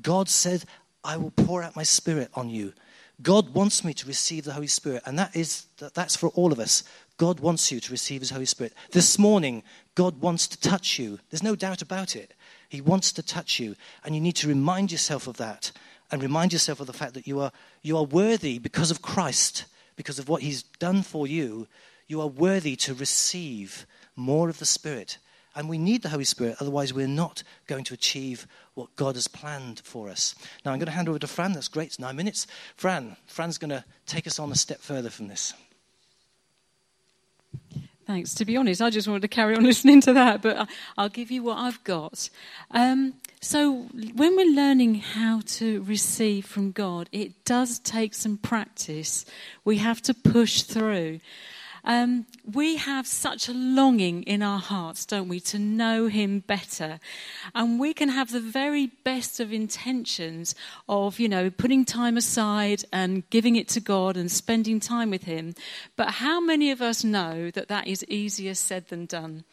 God 0.00 0.28
said, 0.28 0.62
I 1.02 1.16
will 1.16 1.32
pour 1.32 1.64
out 1.64 1.74
my 1.74 1.82
spirit 1.82 2.30
on 2.34 2.50
you. 2.50 2.72
God 3.20 3.52
wants 3.52 3.82
me 3.82 3.94
to 3.94 4.06
receive 4.06 4.44
the 4.44 4.52
Holy 4.52 4.68
Spirit, 4.68 5.02
and 5.06 5.18
that 5.18 5.34
is 5.34 5.66
that's 5.76 6.14
for 6.14 6.28
all 6.28 6.52
of 6.52 6.60
us. 6.60 6.84
God 7.16 7.40
wants 7.40 7.72
you 7.72 7.80
to 7.80 7.90
receive 7.90 8.20
His 8.20 8.30
Holy 8.30 8.46
Spirit. 8.46 8.72
This 8.92 9.18
morning, 9.18 9.64
God 9.96 10.20
wants 10.20 10.46
to 10.46 10.60
touch 10.60 11.00
you. 11.00 11.18
There's 11.30 11.42
no 11.42 11.56
doubt 11.56 11.82
about 11.82 12.14
it. 12.14 12.32
He 12.68 12.80
wants 12.80 13.10
to 13.10 13.24
touch 13.24 13.58
you, 13.58 13.74
and 14.04 14.14
you 14.14 14.20
need 14.20 14.36
to 14.36 14.46
remind 14.46 14.92
yourself 14.92 15.26
of 15.26 15.38
that, 15.38 15.72
and 16.12 16.22
remind 16.22 16.52
yourself 16.52 16.78
of 16.78 16.86
the 16.86 16.92
fact 16.92 17.14
that 17.14 17.26
you 17.26 17.40
are 17.40 17.50
you 17.82 17.96
are 17.96 18.04
worthy 18.04 18.60
because 18.60 18.92
of 18.92 19.02
Christ, 19.02 19.64
because 19.96 20.18
of 20.18 20.28
what 20.28 20.42
He's 20.42 20.62
done 20.62 21.02
for 21.02 21.26
you. 21.26 21.66
You 22.06 22.20
are 22.20 22.28
worthy 22.28 22.76
to 22.76 22.94
receive 22.94 23.86
more 24.14 24.48
of 24.48 24.58
the 24.58 24.66
Spirit 24.66 25.18
And 25.56 25.70
we 25.70 25.78
need 25.78 26.02
the 26.02 26.10
Holy 26.10 26.24
Spirit, 26.24 26.56
otherwise, 26.60 26.92
we're 26.92 27.08
not 27.08 27.42
going 27.66 27.82
to 27.84 27.94
achieve 27.94 28.46
what 28.74 28.94
God 28.94 29.14
has 29.14 29.26
planned 29.26 29.80
for 29.80 30.10
us. 30.10 30.34
Now, 30.64 30.72
I'm 30.72 30.78
going 30.78 30.86
to 30.86 30.92
hand 30.92 31.08
over 31.08 31.18
to 31.18 31.26
Fran. 31.26 31.54
That's 31.54 31.68
great. 31.68 31.86
It's 31.86 31.98
nine 31.98 32.14
minutes. 32.14 32.46
Fran, 32.76 33.16
Fran's 33.26 33.56
going 33.56 33.70
to 33.70 33.82
take 34.04 34.26
us 34.26 34.38
on 34.38 34.52
a 34.52 34.54
step 34.54 34.80
further 34.80 35.08
from 35.08 35.28
this. 35.28 35.54
Thanks. 38.06 38.34
To 38.34 38.44
be 38.44 38.58
honest, 38.58 38.82
I 38.82 38.90
just 38.90 39.08
wanted 39.08 39.22
to 39.22 39.28
carry 39.28 39.56
on 39.56 39.64
listening 39.72 40.02
to 40.02 40.12
that, 40.12 40.42
but 40.42 40.68
I'll 40.98 41.08
give 41.08 41.30
you 41.30 41.42
what 41.42 41.56
I've 41.56 41.82
got. 41.84 42.28
Um, 42.70 43.14
so, 43.46 43.86
when 44.16 44.34
we're 44.34 44.56
learning 44.56 44.96
how 44.96 45.40
to 45.46 45.84
receive 45.84 46.46
from 46.46 46.72
God, 46.72 47.08
it 47.12 47.44
does 47.44 47.78
take 47.78 48.12
some 48.12 48.38
practice. 48.38 49.24
We 49.64 49.78
have 49.78 50.02
to 50.02 50.14
push 50.14 50.62
through. 50.62 51.20
Um, 51.84 52.26
we 52.52 52.74
have 52.74 53.06
such 53.06 53.48
a 53.48 53.52
longing 53.52 54.24
in 54.24 54.42
our 54.42 54.58
hearts, 54.58 55.06
don't 55.06 55.28
we, 55.28 55.38
to 55.38 55.60
know 55.60 56.08
Him 56.08 56.40
better. 56.40 56.98
And 57.54 57.78
we 57.78 57.94
can 57.94 58.08
have 58.08 58.32
the 58.32 58.40
very 58.40 58.88
best 59.04 59.38
of 59.38 59.52
intentions 59.52 60.56
of, 60.88 61.20
you 61.20 61.28
know, 61.28 61.48
putting 61.48 61.84
time 61.84 62.16
aside 62.16 62.82
and 62.92 63.30
giving 63.30 63.54
it 63.54 63.68
to 63.68 63.80
God 63.80 64.16
and 64.16 64.28
spending 64.28 64.80
time 64.80 65.10
with 65.10 65.22
Him. 65.22 65.54
But 65.94 66.10
how 66.10 66.40
many 66.40 66.72
of 66.72 66.82
us 66.82 67.04
know 67.04 67.52
that 67.52 67.68
that 67.68 67.86
is 67.86 68.04
easier 68.08 68.54
said 68.54 68.88
than 68.88 69.06
done? 69.06 69.44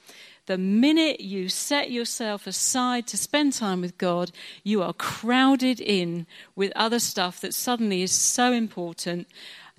The 0.45 0.57
minute 0.57 1.21
you 1.21 1.47
set 1.47 1.89
yourself 1.89 2.45
aside 2.47 3.07
to 3.07 3.17
spend 3.17 3.53
time 3.53 3.79
with 3.79 3.97
God, 3.97 4.31
you 4.63 4.81
are 4.81 4.93
crowded 4.93 5.79
in 5.79 6.27
with 6.55 6.73
other 6.75 6.99
stuff 6.99 7.39
that 7.41 7.53
suddenly 7.53 8.01
is 8.01 8.11
so 8.11 8.51
important, 8.51 9.27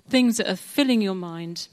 things 0.09 0.37
that 0.37 0.49
are 0.49 0.55
filling 0.55 1.01
your 1.01 1.15
mind. 1.15 1.67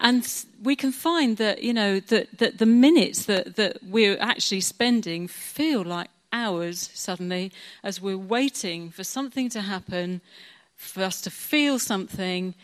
And 0.00 0.26
we 0.62 0.76
can 0.76 0.92
find 0.92 1.36
that, 1.36 1.62
you 1.62 1.74
know, 1.74 2.00
that, 2.00 2.38
that 2.38 2.58
the 2.58 2.66
minutes 2.66 3.24
that, 3.26 3.56
that 3.56 3.78
we're 3.82 4.18
actually 4.18 4.60
spending 4.60 5.28
feel 5.28 5.82
like 5.82 6.08
hours 6.32 6.90
suddenly 6.94 7.52
as 7.82 8.00
we're 8.00 8.16
waiting 8.16 8.90
for 8.90 9.04
something 9.04 9.48
to 9.50 9.60
happen, 9.60 10.20
for 10.76 11.02
us 11.02 11.20
to 11.22 11.30
feel 11.30 11.78
something, 11.78 12.54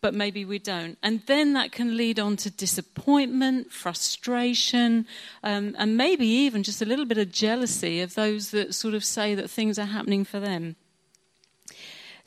but 0.00 0.14
maybe 0.14 0.44
we 0.44 0.58
don't. 0.58 0.96
And 1.02 1.22
then 1.26 1.52
that 1.54 1.72
can 1.72 1.96
lead 1.96 2.18
on 2.18 2.36
to 2.38 2.50
disappointment, 2.50 3.70
frustration, 3.70 5.06
um, 5.42 5.74
and 5.78 5.96
maybe 5.96 6.26
even 6.26 6.62
just 6.62 6.80
a 6.80 6.86
little 6.86 7.04
bit 7.04 7.18
of 7.18 7.30
jealousy 7.30 8.00
of 8.00 8.14
those 8.14 8.50
that 8.50 8.74
sort 8.74 8.94
of 8.94 9.04
say 9.04 9.34
that 9.34 9.50
things 9.50 9.78
are 9.78 9.86
happening 9.86 10.24
for 10.24 10.40
them. 10.40 10.76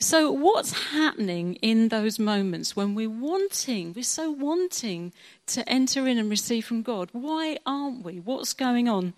So, 0.00 0.30
what's 0.30 0.90
happening 0.90 1.54
in 1.56 1.88
those 1.88 2.18
moments 2.18 2.76
when 2.76 2.94
we're 2.94 3.08
wanting, 3.08 3.92
we're 3.94 4.02
so 4.02 4.30
wanting 4.30 5.12
to 5.46 5.66
enter 5.68 6.06
in 6.06 6.18
and 6.18 6.28
receive 6.28 6.66
from 6.66 6.82
God? 6.82 7.08
Why 7.12 7.58
aren't 7.64 8.04
we? 8.04 8.18
What's 8.18 8.52
going 8.52 8.88
on? 8.88 9.14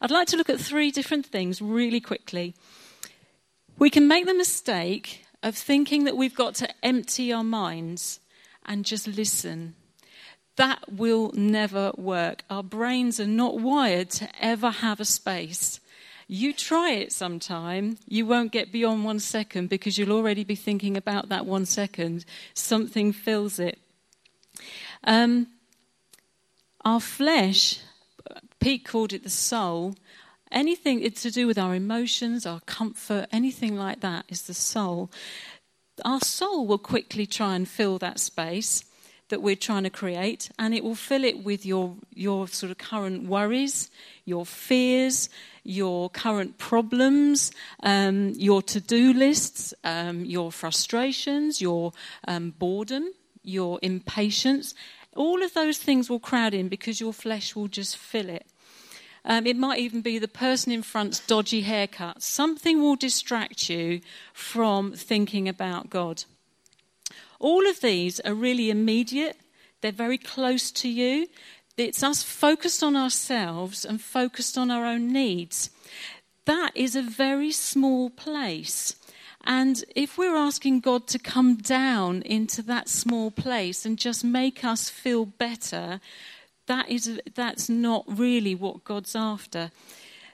I'd 0.00 0.10
like 0.10 0.28
to 0.28 0.36
look 0.36 0.50
at 0.50 0.60
three 0.60 0.90
different 0.90 1.26
things 1.26 1.62
really 1.62 2.00
quickly. 2.00 2.54
We 3.78 3.88
can 3.88 4.08
make 4.08 4.26
the 4.26 4.34
mistake 4.34 5.25
of 5.46 5.54
thinking 5.54 6.02
that 6.04 6.16
we've 6.16 6.34
got 6.34 6.56
to 6.56 6.68
empty 6.84 7.32
our 7.32 7.44
minds 7.44 8.18
and 8.66 8.84
just 8.84 9.06
listen. 9.06 9.76
That 10.56 10.92
will 10.92 11.30
never 11.34 11.92
work. 11.96 12.42
Our 12.50 12.64
brains 12.64 13.20
are 13.20 13.28
not 13.28 13.60
wired 13.60 14.10
to 14.10 14.28
ever 14.40 14.70
have 14.70 14.98
a 14.98 15.04
space. 15.04 15.78
You 16.26 16.52
try 16.52 16.94
it 16.94 17.12
sometime, 17.12 17.98
you 18.08 18.26
won't 18.26 18.50
get 18.50 18.72
beyond 18.72 19.04
one 19.04 19.20
second 19.20 19.68
because 19.68 19.96
you'll 19.96 20.16
already 20.16 20.42
be 20.42 20.56
thinking 20.56 20.96
about 20.96 21.28
that 21.28 21.46
one 21.46 21.64
second. 21.64 22.24
Something 22.52 23.12
fills 23.12 23.60
it. 23.60 23.78
Um, 25.04 25.46
our 26.84 26.98
flesh, 26.98 27.78
Pete 28.58 28.84
called 28.84 29.12
it 29.12 29.22
the 29.22 29.30
soul. 29.30 29.94
Anything 30.50 31.08
to 31.10 31.30
do 31.30 31.46
with 31.46 31.58
our 31.58 31.74
emotions, 31.74 32.46
our 32.46 32.60
comfort, 32.60 33.26
anything 33.32 33.76
like 33.76 34.00
that 34.00 34.24
is 34.28 34.42
the 34.42 34.54
soul. 34.54 35.10
Our 36.04 36.20
soul 36.20 36.66
will 36.66 36.78
quickly 36.78 37.26
try 37.26 37.56
and 37.56 37.68
fill 37.68 37.98
that 37.98 38.20
space 38.20 38.84
that 39.28 39.42
we're 39.42 39.56
trying 39.56 39.82
to 39.82 39.90
create, 39.90 40.50
and 40.58 40.72
it 40.72 40.84
will 40.84 40.94
fill 40.94 41.24
it 41.24 41.42
with 41.42 41.66
your, 41.66 41.96
your 42.14 42.46
sort 42.46 42.70
of 42.70 42.78
current 42.78 43.26
worries, 43.26 43.90
your 44.24 44.46
fears, 44.46 45.28
your 45.64 46.08
current 46.10 46.58
problems, 46.58 47.50
um, 47.82 48.28
your 48.36 48.62
to 48.62 48.80
do 48.80 49.12
lists, 49.12 49.74
um, 49.82 50.24
your 50.24 50.52
frustrations, 50.52 51.60
your 51.60 51.92
um, 52.28 52.50
boredom, 52.56 53.10
your 53.42 53.80
impatience. 53.82 54.74
All 55.16 55.42
of 55.42 55.54
those 55.54 55.78
things 55.78 56.08
will 56.08 56.20
crowd 56.20 56.54
in 56.54 56.68
because 56.68 57.00
your 57.00 57.12
flesh 57.12 57.56
will 57.56 57.68
just 57.68 57.96
fill 57.96 58.28
it. 58.28 58.46
Um, 59.26 59.44
it 59.46 59.56
might 59.56 59.80
even 59.80 60.02
be 60.02 60.18
the 60.18 60.28
person 60.28 60.70
in 60.70 60.82
front's 60.82 61.18
dodgy 61.18 61.62
haircut. 61.62 62.22
Something 62.22 62.80
will 62.80 62.94
distract 62.94 63.68
you 63.68 64.00
from 64.32 64.92
thinking 64.92 65.48
about 65.48 65.90
God. 65.90 66.24
All 67.40 67.68
of 67.68 67.80
these 67.80 68.20
are 68.20 68.34
really 68.34 68.70
immediate, 68.70 69.36
they're 69.80 69.92
very 69.92 70.18
close 70.18 70.70
to 70.70 70.88
you. 70.88 71.26
It's 71.76 72.02
us 72.02 72.22
focused 72.22 72.82
on 72.82 72.96
ourselves 72.96 73.84
and 73.84 74.00
focused 74.00 74.56
on 74.56 74.70
our 74.70 74.86
own 74.86 75.12
needs. 75.12 75.68
That 76.46 76.70
is 76.74 76.96
a 76.96 77.02
very 77.02 77.52
small 77.52 78.08
place. 78.08 78.96
And 79.44 79.84
if 79.94 80.16
we're 80.16 80.36
asking 80.36 80.80
God 80.80 81.06
to 81.08 81.18
come 81.18 81.56
down 81.56 82.22
into 82.22 82.62
that 82.62 82.88
small 82.88 83.30
place 83.30 83.84
and 83.84 83.98
just 83.98 84.24
make 84.24 84.64
us 84.64 84.88
feel 84.88 85.26
better, 85.26 86.00
that 86.66 86.88
is, 86.88 87.20
that's 87.34 87.68
not 87.68 88.04
really 88.06 88.54
what 88.54 88.84
God's 88.84 89.14
after. 89.14 89.70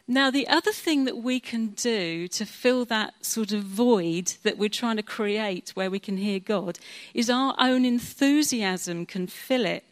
Now, 0.09 0.31
the 0.31 0.49
other 0.49 0.73
thing 0.73 1.05
that 1.05 1.19
we 1.19 1.39
can 1.39 1.69
do 1.69 2.27
to 2.29 2.45
fill 2.45 2.85
that 2.87 3.25
sort 3.25 3.53
of 3.53 3.63
void 3.63 4.35
that 4.43 4.59
we're 4.59 4.69
trying 4.69 4.97
to 4.97 5.03
create 5.03 5.71
where 5.71 5.91
we 5.91 6.01
can 6.01 6.17
hear 6.17 6.41
God 6.41 6.79
is 7.15 7.31
our 7.31 7.55
own 7.59 7.85
enthusiasm 7.85 9.07
can 9.07 9.27
fill 9.27 9.65
it. 9.65 9.85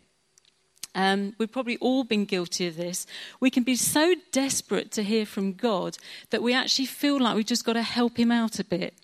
Um, 0.95 1.35
we've 1.39 1.53
probably 1.53 1.77
all 1.77 2.03
been 2.03 2.25
guilty 2.25 2.67
of 2.67 2.77
this. 2.77 3.07
We 3.39 3.51
can 3.51 3.63
be 3.63 3.77
so 3.77 4.15
desperate 4.33 4.91
to 4.93 5.05
hear 5.05 5.25
from 5.25 5.53
God 5.53 5.97
that 6.31 6.43
we 6.43 6.53
actually 6.53 6.87
feel 6.87 7.21
like 7.21 7.37
we've 7.37 7.47
just 7.47 7.65
got 7.65 7.75
to 7.75 7.83
help 7.83 8.19
Him 8.19 8.33
out 8.33 8.59
a 8.59 8.65
bit. 8.65 8.95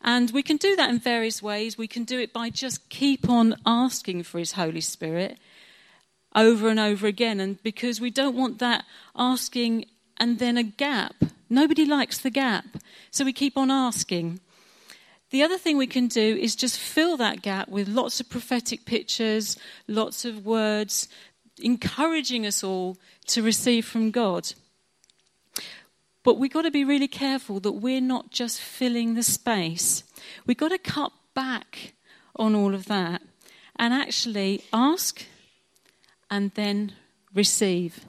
And 0.00 0.30
we 0.30 0.42
can 0.42 0.56
do 0.56 0.74
that 0.76 0.88
in 0.88 0.98
various 0.98 1.42
ways. 1.42 1.76
We 1.76 1.86
can 1.86 2.04
do 2.04 2.18
it 2.18 2.32
by 2.32 2.48
just 2.48 2.88
keep 2.88 3.28
on 3.28 3.56
asking 3.66 4.22
for 4.22 4.38
His 4.38 4.52
Holy 4.52 4.80
Spirit 4.80 5.38
over 6.34 6.68
and 6.68 6.80
over 6.80 7.06
again. 7.06 7.40
And 7.40 7.62
because 7.62 8.00
we 8.00 8.10
don't 8.10 8.36
want 8.36 8.58
that 8.58 8.84
asking 9.16 9.86
and 10.16 10.38
then 10.38 10.56
a 10.56 10.62
gap. 10.62 11.14
Nobody 11.50 11.84
likes 11.84 12.18
the 12.18 12.30
gap. 12.30 12.64
So 13.10 13.24
we 13.24 13.32
keep 13.32 13.56
on 13.56 13.70
asking. 13.70 14.40
The 15.30 15.42
other 15.42 15.58
thing 15.58 15.78
we 15.78 15.86
can 15.86 16.08
do 16.08 16.36
is 16.36 16.54
just 16.54 16.78
fill 16.78 17.16
that 17.16 17.42
gap 17.42 17.68
with 17.68 17.88
lots 17.88 18.20
of 18.20 18.28
prophetic 18.28 18.84
pictures, 18.84 19.58
lots 19.88 20.24
of 20.24 20.44
words, 20.44 21.08
encouraging 21.58 22.46
us 22.46 22.62
all 22.62 22.98
to 23.28 23.42
receive 23.42 23.86
from 23.86 24.10
God. 24.10 24.52
But 26.22 26.38
we've 26.38 26.52
got 26.52 26.62
to 26.62 26.70
be 26.70 26.84
really 26.84 27.08
careful 27.08 27.60
that 27.60 27.72
we're 27.72 28.00
not 28.00 28.30
just 28.30 28.60
filling 28.60 29.14
the 29.14 29.22
space. 29.22 30.04
We've 30.46 30.56
got 30.56 30.68
to 30.68 30.78
cut 30.78 31.12
back 31.34 31.94
on 32.36 32.54
all 32.54 32.74
of 32.74 32.86
that 32.86 33.22
and 33.76 33.92
actually 33.92 34.64
ask 34.72 35.24
and 36.32 36.50
then 36.54 36.92
receive. 37.34 38.06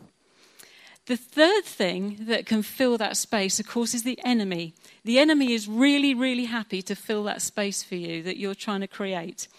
The 1.08 1.18
third 1.18 1.66
thing 1.66 2.20
that 2.22 2.46
can 2.46 2.64
fill 2.64 2.98
that 2.98 3.18
space, 3.18 3.60
of 3.60 3.68
course, 3.68 3.94
is 3.94 4.04
the 4.04 4.18
enemy. 4.24 4.74
The 5.04 5.20
enemy 5.20 5.52
is 5.52 5.68
really, 5.68 6.14
really 6.14 6.46
happy 6.46 6.82
to 6.84 6.96
fill 6.96 7.26
that 7.26 7.42
space 7.42 7.84
for 7.84 7.96
you 7.96 8.24
that 8.24 8.38
you're 8.38 8.56
trying 8.56 8.80
to 8.80 8.88
create. 8.88 9.50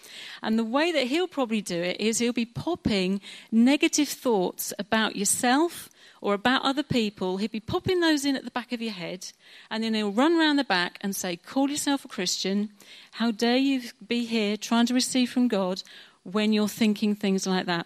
And 0.41 0.57
the 0.57 0.63
way 0.63 0.91
that 0.91 1.05
he'll 1.05 1.27
probably 1.27 1.61
do 1.61 1.79
it 1.79 2.01
is 2.01 2.17
he'll 2.17 2.33
be 2.33 2.47
popping 2.47 3.21
negative 3.51 4.09
thoughts 4.09 4.73
about 4.79 5.15
yourself 5.15 5.87
or 6.19 6.33
about 6.33 6.63
other 6.63 6.81
people. 6.81 7.37
He'll 7.37 7.49
be 7.49 7.59
popping 7.59 7.99
those 7.99 8.25
in 8.25 8.35
at 8.35 8.45
the 8.45 8.49
back 8.49 8.71
of 8.71 8.81
your 8.81 8.93
head, 8.93 9.31
and 9.69 9.83
then 9.83 9.93
he'll 9.93 10.11
run 10.11 10.39
around 10.39 10.55
the 10.55 10.63
back 10.63 10.97
and 11.01 11.15
say, 11.15 11.35
Call 11.35 11.69
yourself 11.69 12.03
a 12.03 12.07
Christian. 12.07 12.71
How 13.11 13.29
dare 13.29 13.57
you 13.57 13.83
be 14.07 14.25
here 14.25 14.57
trying 14.57 14.87
to 14.87 14.95
receive 14.95 15.29
from 15.29 15.47
God 15.47 15.83
when 16.23 16.51
you're 16.51 16.67
thinking 16.67 17.13
things 17.13 17.45
like 17.45 17.67
that? 17.67 17.85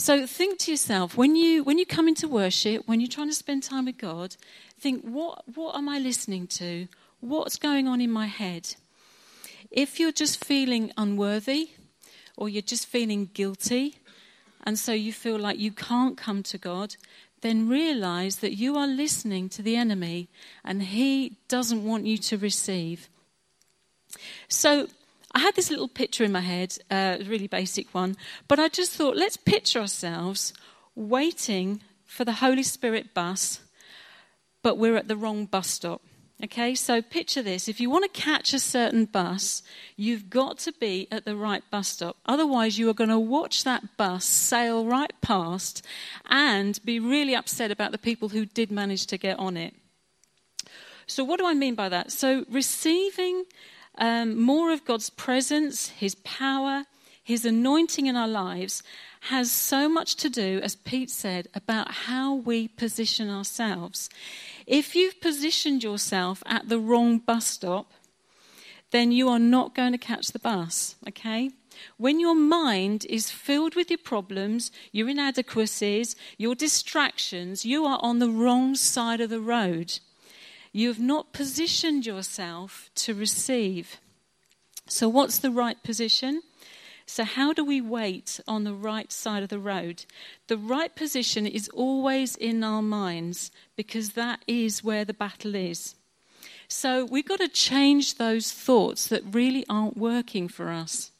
So 0.00 0.28
think 0.28 0.60
to 0.60 0.70
yourself 0.70 1.16
when 1.16 1.34
you 1.34 1.64
when 1.64 1.76
you 1.76 1.84
come 1.84 2.06
into 2.06 2.28
worship, 2.28 2.86
when 2.86 3.00
you're 3.00 3.08
trying 3.08 3.30
to 3.30 3.34
spend 3.34 3.64
time 3.64 3.86
with 3.86 3.98
God, 3.98 4.36
think 4.78 5.02
what 5.02 5.42
what 5.56 5.74
am 5.74 5.88
I 5.88 5.98
listening 5.98 6.46
to? 6.58 6.86
What's 7.18 7.56
going 7.56 7.88
on 7.88 8.00
in 8.00 8.08
my 8.08 8.26
head? 8.26 8.76
If 9.72 9.98
you're 9.98 10.12
just 10.12 10.44
feeling 10.44 10.92
unworthy 10.96 11.70
or 12.36 12.48
you're 12.48 12.62
just 12.62 12.86
feeling 12.86 13.30
guilty 13.34 13.96
and 14.62 14.78
so 14.78 14.92
you 14.92 15.12
feel 15.12 15.36
like 15.36 15.58
you 15.58 15.72
can't 15.72 16.16
come 16.16 16.44
to 16.44 16.58
God, 16.58 16.94
then 17.40 17.68
realize 17.68 18.36
that 18.36 18.56
you 18.56 18.76
are 18.76 18.86
listening 18.86 19.48
to 19.48 19.62
the 19.62 19.74
enemy 19.74 20.28
and 20.64 20.80
he 20.80 21.38
doesn't 21.48 21.84
want 21.84 22.06
you 22.06 22.18
to 22.18 22.38
receive. 22.38 23.08
So 24.46 24.86
I 25.34 25.40
had 25.40 25.54
this 25.54 25.70
little 25.70 25.88
picture 25.88 26.24
in 26.24 26.32
my 26.32 26.40
head, 26.40 26.76
uh, 26.90 27.18
a 27.20 27.24
really 27.24 27.48
basic 27.48 27.94
one, 27.94 28.16
but 28.46 28.58
I 28.58 28.68
just 28.68 28.92
thought, 28.92 29.16
let's 29.16 29.36
picture 29.36 29.80
ourselves 29.80 30.52
waiting 30.94 31.82
for 32.06 32.24
the 32.24 32.32
Holy 32.32 32.62
Spirit 32.62 33.12
bus, 33.12 33.60
but 34.62 34.78
we're 34.78 34.96
at 34.96 35.08
the 35.08 35.16
wrong 35.16 35.44
bus 35.44 35.68
stop. 35.68 36.00
Okay, 36.42 36.76
so 36.76 37.02
picture 37.02 37.42
this. 37.42 37.68
If 37.68 37.80
you 37.80 37.90
want 37.90 38.04
to 38.04 38.20
catch 38.20 38.54
a 38.54 38.60
certain 38.60 39.06
bus, 39.06 39.62
you've 39.96 40.30
got 40.30 40.58
to 40.60 40.72
be 40.72 41.08
at 41.10 41.24
the 41.24 41.34
right 41.34 41.64
bus 41.68 41.88
stop. 41.88 42.16
Otherwise, 42.26 42.78
you 42.78 42.88
are 42.88 42.94
going 42.94 43.10
to 43.10 43.18
watch 43.18 43.64
that 43.64 43.96
bus 43.96 44.24
sail 44.24 44.86
right 44.86 45.12
past 45.20 45.84
and 46.26 46.78
be 46.84 47.00
really 47.00 47.34
upset 47.34 47.72
about 47.72 47.90
the 47.90 47.98
people 47.98 48.28
who 48.28 48.46
did 48.46 48.70
manage 48.70 49.06
to 49.06 49.18
get 49.18 49.36
on 49.38 49.56
it. 49.56 49.74
So, 51.08 51.24
what 51.24 51.40
do 51.40 51.46
I 51.46 51.54
mean 51.54 51.74
by 51.74 51.88
that? 51.88 52.12
So, 52.12 52.44
receiving 52.48 53.44
um, 53.98 54.40
more 54.40 54.72
of 54.72 54.84
God's 54.84 55.10
presence, 55.10 55.88
His 55.90 56.14
power, 56.16 56.84
His 57.22 57.44
anointing 57.44 58.06
in 58.06 58.16
our 58.16 58.28
lives 58.28 58.82
has 59.22 59.50
so 59.50 59.88
much 59.88 60.14
to 60.16 60.30
do, 60.30 60.60
as 60.62 60.76
Pete 60.76 61.10
said, 61.10 61.48
about 61.54 61.90
how 61.90 62.34
we 62.34 62.68
position 62.68 63.28
ourselves. 63.28 64.08
If 64.66 64.94
you've 64.94 65.20
positioned 65.20 65.82
yourself 65.82 66.42
at 66.46 66.68
the 66.68 66.78
wrong 66.78 67.18
bus 67.18 67.46
stop, 67.46 67.92
then 68.90 69.12
you 69.12 69.28
are 69.28 69.38
not 69.38 69.74
going 69.74 69.92
to 69.92 69.98
catch 69.98 70.28
the 70.28 70.38
bus, 70.38 70.94
okay? 71.06 71.50
When 71.96 72.20
your 72.20 72.34
mind 72.34 73.06
is 73.08 73.30
filled 73.30 73.74
with 73.74 73.90
your 73.90 73.98
problems, 73.98 74.70
your 74.92 75.08
inadequacies, 75.08 76.16
your 76.36 76.54
distractions, 76.54 77.64
you 77.64 77.84
are 77.84 77.98
on 78.02 78.18
the 78.18 78.30
wrong 78.30 78.74
side 78.74 79.20
of 79.20 79.30
the 79.30 79.40
road. 79.40 79.98
You 80.72 80.88
have 80.88 81.00
not 81.00 81.32
positioned 81.32 82.06
yourself 82.06 82.90
to 82.96 83.14
receive. 83.14 83.98
So, 84.86 85.08
what's 85.08 85.38
the 85.38 85.50
right 85.50 85.82
position? 85.82 86.42
So, 87.06 87.24
how 87.24 87.52
do 87.52 87.64
we 87.64 87.80
wait 87.80 88.38
on 88.46 88.64
the 88.64 88.74
right 88.74 89.10
side 89.10 89.42
of 89.42 89.48
the 89.48 89.58
road? 89.58 90.04
The 90.46 90.58
right 90.58 90.94
position 90.94 91.46
is 91.46 91.68
always 91.70 92.36
in 92.36 92.62
our 92.62 92.82
minds 92.82 93.50
because 93.76 94.10
that 94.10 94.42
is 94.46 94.84
where 94.84 95.04
the 95.04 95.14
battle 95.14 95.54
is. 95.54 95.94
So, 96.68 97.06
we've 97.06 97.26
got 97.26 97.40
to 97.40 97.48
change 97.48 98.16
those 98.16 98.52
thoughts 98.52 99.06
that 99.06 99.34
really 99.34 99.64
aren't 99.68 99.96
working 99.96 100.48
for 100.48 100.68
us. 100.68 101.10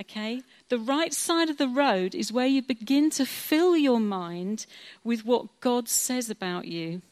Okay? 0.00 0.42
The 0.68 0.78
right 0.78 1.12
side 1.12 1.50
of 1.50 1.58
the 1.58 1.68
road 1.68 2.14
is 2.14 2.32
where 2.32 2.46
you 2.46 2.62
begin 2.62 3.10
to 3.10 3.26
fill 3.26 3.76
your 3.76 4.00
mind 4.00 4.66
with 5.04 5.24
what 5.26 5.60
God 5.60 5.88
says 5.88 6.30
about 6.30 6.66
you. 6.66 7.02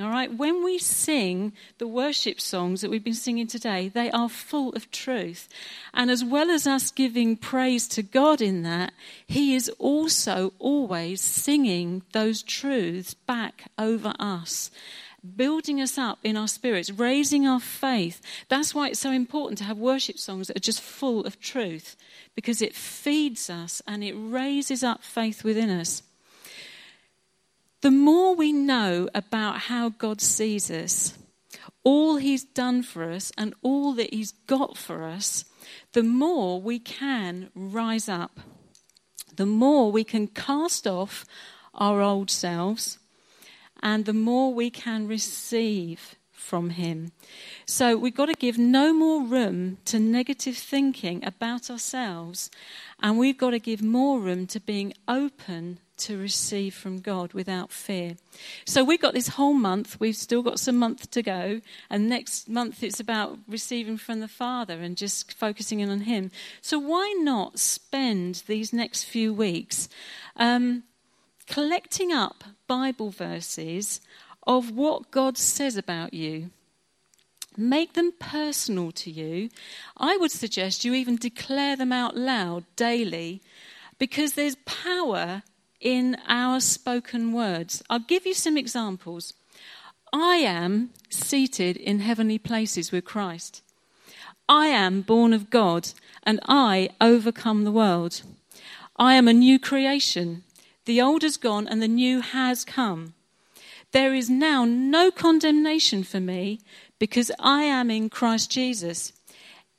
All 0.00 0.10
right, 0.10 0.32
when 0.36 0.64
we 0.64 0.78
sing 0.78 1.52
the 1.78 1.86
worship 1.86 2.40
songs 2.40 2.80
that 2.80 2.90
we've 2.90 3.04
been 3.04 3.14
singing 3.14 3.46
today, 3.46 3.88
they 3.88 4.10
are 4.10 4.28
full 4.28 4.70
of 4.70 4.90
truth. 4.90 5.48
And 5.92 6.10
as 6.10 6.24
well 6.24 6.50
as 6.50 6.66
us 6.66 6.90
giving 6.90 7.36
praise 7.36 7.86
to 7.88 8.02
God 8.02 8.40
in 8.40 8.64
that, 8.64 8.92
He 9.24 9.54
is 9.54 9.68
also 9.78 10.52
always 10.58 11.20
singing 11.20 12.02
those 12.12 12.42
truths 12.42 13.14
back 13.14 13.70
over 13.78 14.14
us, 14.18 14.72
building 15.36 15.80
us 15.80 15.96
up 15.96 16.18
in 16.24 16.36
our 16.36 16.48
spirits, 16.48 16.90
raising 16.90 17.46
our 17.46 17.60
faith. 17.60 18.20
That's 18.48 18.74
why 18.74 18.88
it's 18.88 18.98
so 18.98 19.12
important 19.12 19.58
to 19.58 19.64
have 19.64 19.78
worship 19.78 20.18
songs 20.18 20.48
that 20.48 20.56
are 20.56 20.60
just 20.60 20.80
full 20.80 21.24
of 21.24 21.38
truth, 21.38 21.94
because 22.34 22.60
it 22.60 22.74
feeds 22.74 23.48
us 23.48 23.80
and 23.86 24.02
it 24.02 24.14
raises 24.16 24.82
up 24.82 25.04
faith 25.04 25.44
within 25.44 25.70
us 25.70 26.02
the 27.84 27.90
more 27.90 28.34
we 28.34 28.50
know 28.50 29.10
about 29.14 29.58
how 29.58 29.90
God 29.90 30.18
sees 30.22 30.70
us, 30.70 31.18
all 31.82 32.16
He's 32.16 32.42
done 32.42 32.82
for 32.82 33.10
us, 33.10 33.30
and 33.36 33.52
all 33.60 33.92
that 33.92 34.14
He's 34.14 34.32
got 34.46 34.78
for 34.78 35.04
us, 35.04 35.44
the 35.92 36.02
more 36.02 36.62
we 36.62 36.78
can 36.78 37.50
rise 37.54 38.08
up. 38.08 38.40
The 39.36 39.44
more 39.44 39.92
we 39.92 40.02
can 40.02 40.28
cast 40.28 40.86
off 40.86 41.26
our 41.74 42.00
old 42.00 42.30
selves, 42.30 42.98
and 43.82 44.06
the 44.06 44.14
more 44.14 44.54
we 44.54 44.70
can 44.70 45.06
receive 45.06 46.14
from 46.32 46.70
Him. 46.70 47.12
So 47.66 47.98
we've 47.98 48.16
got 48.16 48.30
to 48.30 48.34
give 48.34 48.56
no 48.56 48.94
more 48.94 49.22
room 49.22 49.76
to 49.84 49.98
negative 49.98 50.56
thinking 50.56 51.22
about 51.22 51.68
ourselves, 51.68 52.50
and 53.02 53.18
we've 53.18 53.36
got 53.36 53.50
to 53.50 53.58
give 53.58 53.82
more 53.82 54.20
room 54.20 54.46
to 54.46 54.58
being 54.58 54.94
open 55.06 55.80
to 55.96 56.18
receive 56.18 56.74
from 56.74 57.00
God 57.00 57.32
without 57.32 57.70
fear. 57.70 58.16
So 58.64 58.84
we've 58.84 59.00
got 59.00 59.14
this 59.14 59.28
whole 59.28 59.54
month, 59.54 59.98
we've 60.00 60.16
still 60.16 60.42
got 60.42 60.58
some 60.58 60.76
month 60.76 61.10
to 61.12 61.22
go, 61.22 61.60
and 61.90 62.08
next 62.08 62.48
month 62.48 62.82
it's 62.82 63.00
about 63.00 63.38
receiving 63.48 63.96
from 63.96 64.20
the 64.20 64.28
Father 64.28 64.80
and 64.80 64.96
just 64.96 65.32
focusing 65.32 65.80
in 65.80 65.90
on 65.90 66.00
Him. 66.00 66.30
So 66.60 66.78
why 66.78 67.14
not 67.18 67.58
spend 67.58 68.42
these 68.46 68.72
next 68.72 69.04
few 69.04 69.32
weeks 69.32 69.88
um, 70.36 70.84
collecting 71.46 72.12
up 72.12 72.44
Bible 72.66 73.10
verses 73.10 74.00
of 74.46 74.70
what 74.70 75.10
God 75.10 75.38
says 75.38 75.76
about 75.76 76.14
you? 76.14 76.50
Make 77.56 77.92
them 77.92 78.12
personal 78.18 78.90
to 78.92 79.10
you. 79.10 79.48
I 79.96 80.16
would 80.16 80.32
suggest 80.32 80.84
you 80.84 80.92
even 80.94 81.16
declare 81.16 81.76
them 81.76 81.92
out 81.92 82.16
loud 82.16 82.64
daily 82.74 83.42
because 83.98 84.32
there's 84.32 84.56
power 84.64 85.42
in 85.84 86.16
our 86.26 86.58
spoken 86.58 87.32
words. 87.32 87.84
I'll 87.88 88.00
give 88.00 88.26
you 88.26 88.34
some 88.34 88.56
examples. 88.56 89.34
I 90.12 90.36
am 90.36 90.90
seated 91.10 91.76
in 91.76 92.00
heavenly 92.00 92.38
places 92.38 92.90
with 92.90 93.04
Christ. 93.04 93.62
I 94.48 94.66
am 94.66 95.02
born 95.02 95.32
of 95.32 95.50
God 95.50 95.90
and 96.24 96.40
I 96.48 96.88
overcome 97.00 97.64
the 97.64 97.72
world. 97.72 98.22
I 98.96 99.14
am 99.14 99.28
a 99.28 99.32
new 99.32 99.58
creation. 99.58 100.42
The 100.86 101.00
old 101.00 101.22
has 101.22 101.36
gone 101.36 101.68
and 101.68 101.82
the 101.82 101.88
new 101.88 102.20
has 102.20 102.64
come. 102.64 103.14
There 103.92 104.14
is 104.14 104.28
now 104.30 104.64
no 104.64 105.10
condemnation 105.10 106.02
for 106.02 106.20
me 106.20 106.60
because 106.98 107.30
I 107.38 107.62
am 107.62 107.90
in 107.90 108.08
Christ 108.08 108.50
Jesus. 108.50 109.12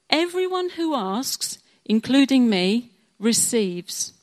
Everyone 0.10 0.70
who 0.72 0.96
asks, 0.96 1.60
including 1.86 2.50
me, 2.50 2.92
receives 3.20 4.14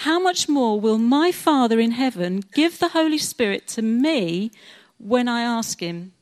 how 0.00 0.18
much 0.18 0.46
more 0.46 0.78
will 0.78 0.98
my 0.98 1.32
Father 1.32 1.80
in 1.80 1.92
heaven 1.92 2.42
give 2.52 2.78
the 2.78 2.88
Holy 2.88 3.16
Spirit 3.16 3.66
to 3.68 3.80
me 3.80 4.50
when 4.98 5.26
I 5.26 5.40
ask 5.40 5.80
him? 5.80 6.12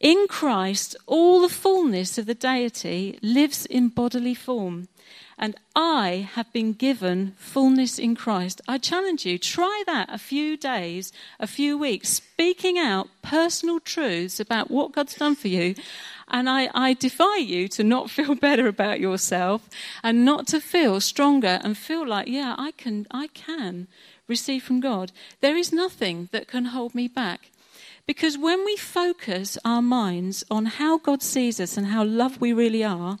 In 0.00 0.26
Christ, 0.28 0.94
all 1.06 1.40
the 1.40 1.48
fullness 1.48 2.18
of 2.18 2.26
the 2.26 2.34
deity 2.34 3.18
lives 3.22 3.64
in 3.64 3.88
bodily 3.88 4.34
form, 4.34 4.88
and 5.38 5.56
I 5.74 6.28
have 6.34 6.52
been 6.52 6.74
given 6.74 7.32
fullness 7.38 7.98
in 7.98 8.14
Christ. 8.14 8.60
I 8.68 8.76
challenge 8.76 9.24
you, 9.24 9.38
try 9.38 9.84
that 9.86 10.12
a 10.12 10.18
few 10.18 10.58
days, 10.58 11.12
a 11.40 11.46
few 11.46 11.78
weeks, 11.78 12.10
speaking 12.10 12.76
out 12.78 13.08
personal 13.22 13.80
truths 13.80 14.38
about 14.38 14.70
what 14.70 14.92
God's 14.92 15.14
done 15.14 15.34
for 15.34 15.48
you, 15.48 15.74
and 16.28 16.48
I, 16.50 16.68
I 16.74 16.92
defy 16.92 17.36
you 17.36 17.66
to 17.68 17.82
not 17.82 18.10
feel 18.16 18.34
better 18.34 18.66
about 18.66 19.00
yourself 19.00 19.66
and 20.02 20.26
not 20.26 20.46
to 20.48 20.60
feel 20.60 21.00
stronger 21.00 21.58
and 21.62 21.76
feel 21.76 22.06
like, 22.06 22.28
yeah, 22.28 22.54
I 22.58 22.72
can, 22.72 23.06
I 23.10 23.28
can 23.28 23.88
receive 24.28 24.62
from 24.62 24.80
God. 24.80 25.12
There 25.40 25.56
is 25.56 25.72
nothing 25.72 26.28
that 26.32 26.48
can 26.48 26.66
hold 26.66 26.94
me 26.94 27.08
back. 27.08 27.50
Because 28.06 28.38
when 28.38 28.64
we 28.64 28.76
focus 28.76 29.58
our 29.64 29.82
minds 29.82 30.44
on 30.48 30.66
how 30.66 30.98
God 30.98 31.22
sees 31.22 31.58
us 31.58 31.76
and 31.76 31.88
how 31.88 32.04
loved 32.04 32.40
we 32.40 32.52
really 32.52 32.84
are, 32.84 33.18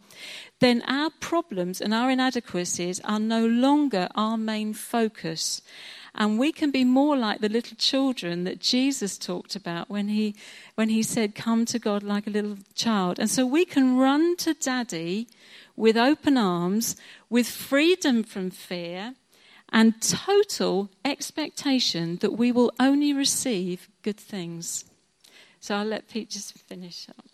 then 0.60 0.82
our 0.86 1.10
problems 1.20 1.80
and 1.80 1.92
our 1.92 2.08
inadequacies 2.08 3.00
are 3.00 3.18
no 3.18 3.44
longer 3.44 4.08
our 4.14 4.36
main 4.36 4.72
focus. 4.74 5.60
And 6.14 6.38
we 6.38 6.52
can 6.52 6.70
be 6.70 6.84
more 6.84 7.16
like 7.16 7.40
the 7.40 7.48
little 7.48 7.76
children 7.76 8.44
that 8.44 8.60
Jesus 8.60 9.18
talked 9.18 9.56
about 9.56 9.90
when 9.90 10.08
he, 10.08 10.36
when 10.76 10.88
he 10.88 11.02
said, 11.02 11.34
Come 11.34 11.66
to 11.66 11.78
God 11.80 12.02
like 12.02 12.26
a 12.26 12.30
little 12.30 12.56
child. 12.74 13.18
And 13.18 13.28
so 13.28 13.44
we 13.44 13.64
can 13.64 13.96
run 13.96 14.36
to 14.36 14.54
Daddy 14.54 15.28
with 15.74 15.96
open 15.96 16.38
arms, 16.38 16.96
with 17.28 17.48
freedom 17.48 18.22
from 18.22 18.50
fear, 18.50 19.14
and 19.76 20.00
total 20.00 20.88
expectation 21.04 22.16
that 22.22 22.32
we 22.32 22.50
will 22.50 22.72
only 22.80 23.12
receive 23.12 23.90
good 24.00 24.16
things. 24.16 24.86
So 25.60 25.74
I'll 25.74 25.84
let 25.84 26.08
Pete 26.08 26.30
just 26.30 26.56
finish 26.58 27.06
up. 27.10 27.26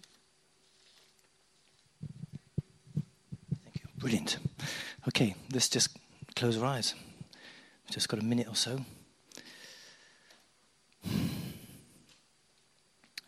Thank 3.63 3.77
you. 3.77 3.83
Brilliant. 3.97 4.39
Okay, 5.07 5.37
let's 5.53 5.69
just 5.69 5.97
close 6.35 6.59
our 6.59 6.65
eyes. 6.67 6.97
Just 7.89 8.09
got 8.09 8.19
a 8.19 8.25
minute 8.25 8.49
or 8.49 8.57
so. 8.57 8.81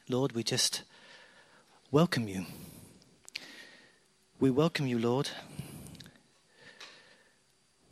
Lord, 0.08 0.32
we 0.32 0.42
just 0.42 0.82
welcome 1.92 2.26
you. 2.26 2.46
We 4.40 4.50
welcome 4.50 4.88
you, 4.88 4.98
Lord. 4.98 5.30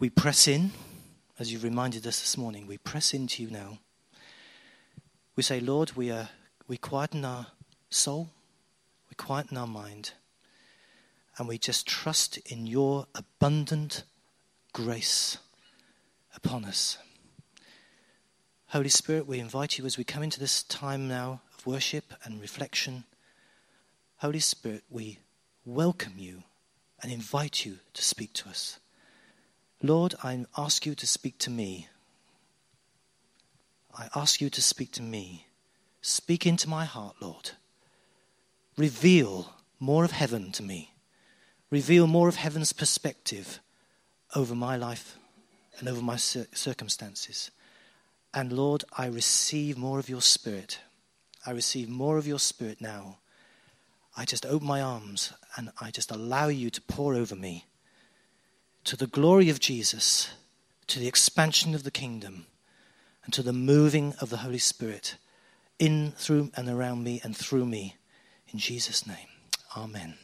We 0.01 0.11
press 0.11 0.49
in, 0.49 0.73
as 1.43 1.53
you 1.53 1.59
reminded 1.59 2.07
us 2.07 2.21
this 2.21 2.39
morning, 2.39 2.69
we 2.69 2.79
press 2.79 3.13
into 3.13 3.43
you 3.43 3.51
now. 3.51 3.77
We 5.35 5.43
say, 5.43 5.59
Lord, 5.59 5.91
we, 5.97 6.09
are, 6.09 6.29
we 6.69 6.77
quieten 6.77 7.25
our 7.25 7.49
soul, 7.91 8.31
we 9.11 9.17
quieten 9.17 9.57
our 9.57 9.67
mind, 9.67 10.13
And 11.37 11.49
we 11.49 11.59
just 11.59 11.85
trust 11.85 12.37
in 12.47 12.69
your 12.69 13.09
abundant 13.13 14.05
grace 14.73 15.39
upon 16.37 16.65
us. 16.65 16.97
Holy 18.69 18.89
Spirit, 18.89 19.27
we 19.27 19.41
invite 19.41 19.79
you 19.79 19.85
as 19.85 19.99
we 19.99 20.05
come 20.05 20.23
into 20.23 20.39
this 20.39 20.63
time 20.63 21.09
now 21.09 21.41
of 21.59 21.67
worship 21.67 22.15
and 22.23 22.41
reflection. 22.41 23.03
Holy 24.19 24.39
Spirit, 24.39 24.85
we 24.89 25.19
welcome 25.67 26.15
you 26.19 26.45
and 27.03 27.11
invite 27.11 27.65
you 27.65 27.81
to 27.95 28.03
speak 28.05 28.33
to 28.35 28.49
us. 28.49 28.79
Lord, 29.85 30.15
I 30.23 30.45
ask 30.57 30.87
you 30.87 30.95
to 30.95 31.07
speak 31.09 31.39
to 31.39 31.51
me. 31.51 31.89
I 33.99 34.09
ask 34.15 34.41
you 34.41 34.49
to 34.49 34.63
speak 34.63 34.93
to 34.93 35.03
me. 35.03 35.49
Speak 36.01 36.47
into 36.47 36.69
my 36.69 36.85
heart, 36.85 37.17
Lord. 37.21 37.51
Reveal 38.77 39.55
more 39.81 40.05
of 40.05 40.13
heaven 40.13 40.53
to 40.53 40.63
me. 40.63 40.95
Reveal 41.71 42.07
more 42.07 42.29
of 42.29 42.37
heaven's 42.37 42.73
perspective 42.73 43.59
over 44.37 44.55
my 44.55 44.77
life 44.77 45.17
and 45.79 45.89
over 45.89 46.01
my 46.01 46.17
circumstances. 46.17 47.51
And 48.33 48.53
Lord, 48.53 48.85
I 48.97 49.07
receive 49.07 49.77
more 49.77 49.99
of 49.99 50.09
your 50.09 50.23
spirit. 50.23 50.79
I 51.45 51.51
receive 51.51 51.89
more 51.89 52.19
of 52.19 52.27
your 52.27 52.39
spirit 52.39 52.81
now. 52.81 53.19
I 54.17 54.27
just 54.27 54.47
open 54.47 54.69
my 54.69 54.81
arms 54.81 55.33
and 55.57 55.71
I 55.81 55.91
just 55.91 56.13
allow 56.13 56.47
you 56.47 56.71
to 56.71 56.81
pour 56.83 57.15
over 57.15 57.35
me 57.35 57.67
to 58.85 58.97
the 58.97 59.07
glory 59.07 59.49
of 59.49 59.61
Jesus, 59.61 60.31
to 60.89 60.99
the 60.99 61.09
expansion 61.09 61.75
of 61.75 61.85
the 61.85 61.91
kingdom, 61.91 62.47
and 63.25 63.33
to 63.33 63.43
the 63.43 63.53
moving 63.53 64.15
of 64.21 64.31
the 64.31 64.39
Holy 64.39 64.59
Spirit 64.59 65.17
in, 65.79 66.13
through, 66.13 66.51
and 66.57 66.69
around 66.69 67.05
me 67.05 67.21
and 67.23 67.37
through 67.37 67.67
me. 67.67 67.97
In 68.49 68.59
Jesus' 68.59 69.07
name, 69.07 69.29
amen. 69.77 70.15